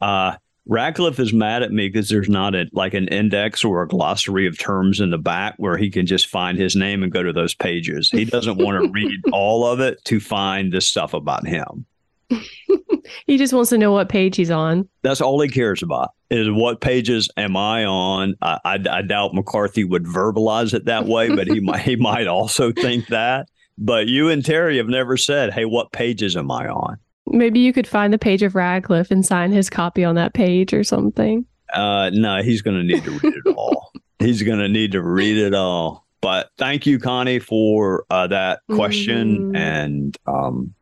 uh, 0.01 0.37
Ratcliffe 0.69 1.19
is 1.19 1.33
mad 1.33 1.63
at 1.63 1.73
me 1.73 1.89
because 1.89 2.11
there's 2.11 2.29
not 2.29 2.55
a 2.55 2.67
like 2.73 2.93
an 2.93 3.09
index 3.09 3.65
or 3.65 3.83
a 3.83 3.89
glossary 3.89 4.47
of 4.47 4.59
terms 4.59 5.01
in 5.01 5.11
the 5.11 5.19
back 5.19 5.55
where 5.57 5.79
he 5.79 5.91
can 5.91 6.05
just 6.05 6.27
find 6.27 6.59
his 6.59 6.77
name 6.77 7.03
and 7.03 7.11
go 7.11 7.23
to 7.23 7.33
those 7.33 7.55
pages. 7.55 8.11
He 8.11 8.27
doesn't 8.27 8.59
want 8.59 8.83
to 8.83 8.91
read 8.91 9.19
all 9.33 9.67
of 9.67 9.81
it 9.81 10.05
to 10.05 10.21
find 10.21 10.71
the 10.71 10.83
stuff 10.83 11.15
about 11.15 11.47
him. 11.47 11.87
he 13.27 13.39
just 13.39 13.55
wants 13.55 13.71
to 13.71 13.79
know 13.79 13.93
what 13.93 14.11
page 14.11 14.37
he's 14.37 14.51
on. 14.51 14.87
That's 15.03 15.23
all 15.23 15.41
he 15.41 15.49
cares 15.49 15.83
about 15.83 16.11
is 16.31 16.51
what 16.51 16.83
pages 16.83 17.31
am 17.39 17.57
I 17.57 17.87
on. 17.87 18.35
I, 18.43 18.59
I, 18.65 18.79
I 18.91 19.03
doubt 19.03 19.35
McCarthy 19.35 19.85
would 19.85 20.05
verbalize 20.05 20.75
it 20.75 20.85
that 20.85 21.07
way, 21.07 21.35
but 21.35 21.47
he 21.47 21.61
might 21.61 21.81
he 21.81 21.97
might 21.97 22.27
also 22.27 22.73
think 22.73 23.07
that. 23.07 23.49
But 23.79 24.09
you 24.09 24.29
and 24.29 24.45
Terry 24.45 24.77
have 24.77 24.89
never 24.89 25.17
said, 25.17 25.55
"Hey, 25.55 25.65
what 25.65 25.93
pages 25.93 26.37
am 26.37 26.51
I 26.51 26.69
on?" 26.69 26.99
Maybe 27.31 27.61
you 27.61 27.73
could 27.73 27.87
find 27.87 28.13
the 28.13 28.19
page 28.19 28.43
of 28.43 28.55
Ratcliffe 28.55 29.11
and 29.11 29.25
sign 29.25 29.53
his 29.53 29.71
copy 29.71 30.05
on 30.05 30.15
that 30.17 30.35
page 30.35 30.73
or 30.73 30.85
something. 30.85 31.47
Uh, 31.73 32.11
no, 32.13 32.43
he's 32.43 32.63
going 32.63 32.77
to 32.77 32.83
need 32.83 33.05
to 33.05 33.11
read 33.11 33.35
it 33.45 33.55
all. 33.57 33.93
he's 34.19 34.43
going 34.43 34.59
to 34.59 34.69
need 34.69 34.93
to 34.93 35.03
read 35.03 35.37
it 35.37 35.55
all. 35.55 36.07
But 36.21 36.51
thank 36.59 36.87
you, 36.87 36.99
Connie, 36.99 37.39
for 37.39 38.05
uh, 38.11 38.27
that 38.29 38.61
question, 38.75 39.39
mm-hmm. 39.39 39.57
and 39.57 40.17
um, 40.27 40.75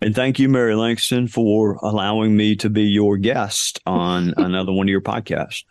and 0.00 0.14
thank 0.14 0.38
you, 0.38 0.48
Mary 0.48 0.76
Langston, 0.76 1.26
for 1.26 1.78
allowing 1.82 2.36
me 2.36 2.54
to 2.56 2.70
be 2.70 2.84
your 2.84 3.16
guest 3.16 3.80
on 3.84 4.34
another 4.36 4.72
one 4.72 4.86
of 4.86 4.90
your 4.90 5.00
podcasts. 5.00 5.64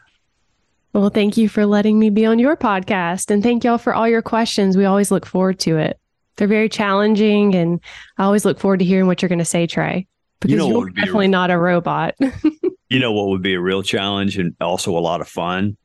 Well, 0.91 1.09
thank 1.09 1.37
you 1.37 1.47
for 1.47 1.65
letting 1.65 1.97
me 1.97 2.09
be 2.09 2.25
on 2.25 2.39
your 2.39 2.57
podcast, 2.57 3.31
and 3.31 3.41
thank 3.41 3.63
y'all 3.63 3.77
for 3.77 3.93
all 3.93 4.07
your 4.07 4.21
questions. 4.21 4.75
We 4.75 4.85
always 4.85 5.11
look 5.11 5.25
forward 5.25 5.59
to 5.59 5.77
it. 5.77 5.99
They're 6.35 6.47
very 6.47 6.69
challenging, 6.69 7.55
and 7.55 7.79
I 8.17 8.23
always 8.23 8.45
look 8.45 8.59
forward 8.59 8.79
to 8.79 8.85
hearing 8.85 9.07
what 9.07 9.21
you're 9.21 9.29
going 9.29 9.39
to 9.39 9.45
say, 9.45 9.67
Trey, 9.67 10.07
because 10.39 10.51
you 10.51 10.57
know 10.57 10.69
you're 10.69 10.89
definitely 10.89 11.25
a, 11.25 11.29
not 11.29 11.51
a 11.51 11.57
robot. 11.57 12.15
you 12.89 12.99
know 12.99 13.11
what 13.11 13.27
would 13.27 13.43
be 13.43 13.53
a 13.53 13.61
real 13.61 13.83
challenge 13.83 14.37
and 14.37 14.55
also 14.59 14.97
a 14.97 14.99
lot 14.99 15.21
of 15.21 15.27
fun? 15.27 15.77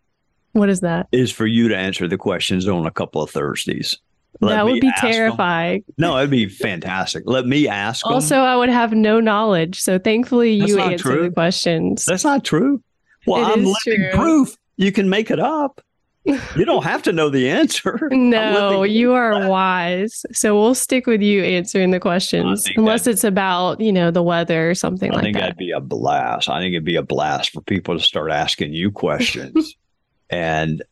What 0.52 0.68
is 0.68 0.80
that? 0.80 1.08
Is 1.12 1.30
for 1.30 1.46
you 1.46 1.68
to 1.68 1.76
answer 1.76 2.08
the 2.08 2.16
questions 2.16 2.66
on 2.66 2.86
a 2.86 2.90
couple 2.90 3.22
of 3.22 3.30
Thursdays. 3.30 3.98
Let 4.40 4.50
that 4.50 4.64
would 4.66 4.80
be 4.80 4.92
terrifying. 4.98 5.84
Them. 5.86 5.94
No, 5.98 6.18
it'd 6.18 6.30
be 6.30 6.48
fantastic. 6.48 7.24
Let 7.26 7.46
me 7.46 7.66
ask. 7.66 8.06
Also, 8.06 8.36
them. 8.36 8.44
I 8.44 8.56
would 8.56 8.68
have 8.68 8.92
no 8.92 9.20
knowledge. 9.20 9.80
So 9.80 9.98
thankfully, 9.98 10.58
That's 10.58 10.70
you 10.70 10.80
answer 10.80 11.02
true. 11.02 11.22
the 11.24 11.30
questions. 11.30 12.04
That's 12.04 12.24
not 12.24 12.44
true. 12.44 12.82
Well, 13.26 13.42
it 13.42 13.52
I'm 13.52 13.64
living 13.64 13.74
true. 13.84 14.10
proof. 14.12 14.56
You 14.76 14.92
can 14.92 15.08
make 15.08 15.30
it 15.30 15.40
up 15.40 15.80
you 16.24 16.64
don't 16.64 16.84
have 16.84 17.02
to 17.04 17.12
know 17.12 17.30
the 17.30 17.48
answer. 17.48 18.08
No, 18.18 18.82
you 18.82 19.12
are 19.12 19.48
wise. 19.48 20.24
So 20.32 20.54
we'll 20.54 20.74
stick 20.74 21.06
with 21.06 21.22
you 21.22 21.42
answering 21.42 21.90
the 21.92 22.00
questions, 22.00 22.68
unless 22.76 23.06
it's 23.06 23.24
about 23.24 23.80
you 23.80 23.92
know 23.92 24.10
the 24.10 24.22
weather 24.22 24.70
or 24.70 24.74
something 24.74 25.12
I 25.12 25.14
like 25.14 25.22
that. 25.22 25.28
I 25.28 25.32
think 25.32 25.36
that'd 25.36 25.56
be 25.56 25.70
a 25.70 25.80
blast. 25.80 26.48
I 26.48 26.60
think 26.60 26.72
it'd 26.72 26.84
be 26.84 26.96
a 26.96 27.02
blast 27.02 27.50
for 27.50 27.60
people 27.62 27.96
to 27.96 28.04
start 28.04 28.30
asking 28.30 28.74
you 28.74 28.90
questions, 28.90 29.76
and 30.30 30.82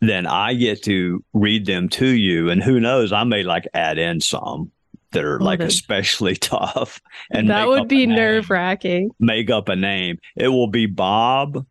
then 0.00 0.26
I 0.26 0.54
get 0.54 0.82
to 0.84 1.22
read 1.32 1.66
them 1.66 1.88
to 1.90 2.06
you. 2.06 2.50
And 2.50 2.62
who 2.62 2.80
knows, 2.80 3.12
I 3.12 3.24
may 3.24 3.42
like 3.42 3.68
add 3.74 3.98
in 3.98 4.20
some 4.20 4.72
that 5.12 5.24
are 5.24 5.40
like 5.40 5.60
especially 5.60 6.36
tough. 6.36 7.00
And 7.30 7.50
that 7.50 7.68
would 7.68 7.88
be 7.88 8.06
nerve 8.06 8.50
wracking. 8.50 9.10
Make 9.18 9.50
up 9.50 9.68
a 9.68 9.76
name. 9.76 10.18
It 10.36 10.48
will 10.48 10.68
be 10.68 10.86
Bob 10.86 11.64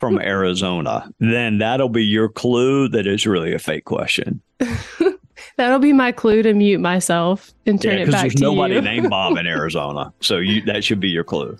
from 0.00 0.18
Arizona, 0.18 1.10
then 1.20 1.58
that'll 1.58 1.88
be 1.88 2.04
your 2.04 2.28
clue 2.28 2.88
that 2.88 3.06
it's 3.06 3.26
really 3.26 3.52
a 3.54 3.58
fake 3.58 3.84
question. 3.84 4.40
that'll 5.56 5.78
be 5.78 5.92
my 5.92 6.12
clue 6.12 6.42
to 6.42 6.52
mute 6.54 6.80
myself 6.80 7.52
and 7.66 7.80
turn 7.80 7.98
yeah, 7.98 8.04
it 8.04 8.10
back 8.10 8.10
to 8.10 8.12
the 8.12 8.18
show. 8.18 8.22
there's 8.22 8.34
to 8.34 8.40
nobody 8.40 8.74
you. 8.74 8.80
named 8.80 9.10
Bob 9.10 9.36
in 9.36 9.46
Arizona, 9.46 10.12
so 10.20 10.38
you 10.38 10.62
that 10.62 10.84
should 10.84 11.00
be 11.00 11.08
your 11.08 11.24
clue. 11.24 11.56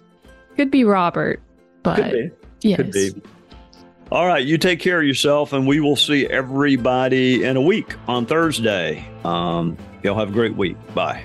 Could 0.56 0.70
be 0.70 0.84
Robert, 0.84 1.40
but 1.82 1.96
Could 1.96 2.12
be. 2.12 2.30
yes. 2.68 2.76
Could 2.78 2.92
be. 2.92 3.12
All 4.10 4.26
right, 4.26 4.44
you 4.44 4.56
take 4.56 4.78
care 4.78 5.00
of 5.00 5.06
yourself, 5.06 5.52
and 5.52 5.66
we 5.66 5.80
will 5.80 5.96
see 5.96 6.26
everybody 6.28 7.42
in 7.42 7.56
a 7.56 7.60
week 7.60 7.94
on 8.06 8.24
Thursday. 8.24 9.04
Um, 9.24 9.76
y'all 10.04 10.16
have 10.16 10.28
a 10.28 10.32
great 10.32 10.54
week. 10.56 10.76
Bye. 10.94 11.24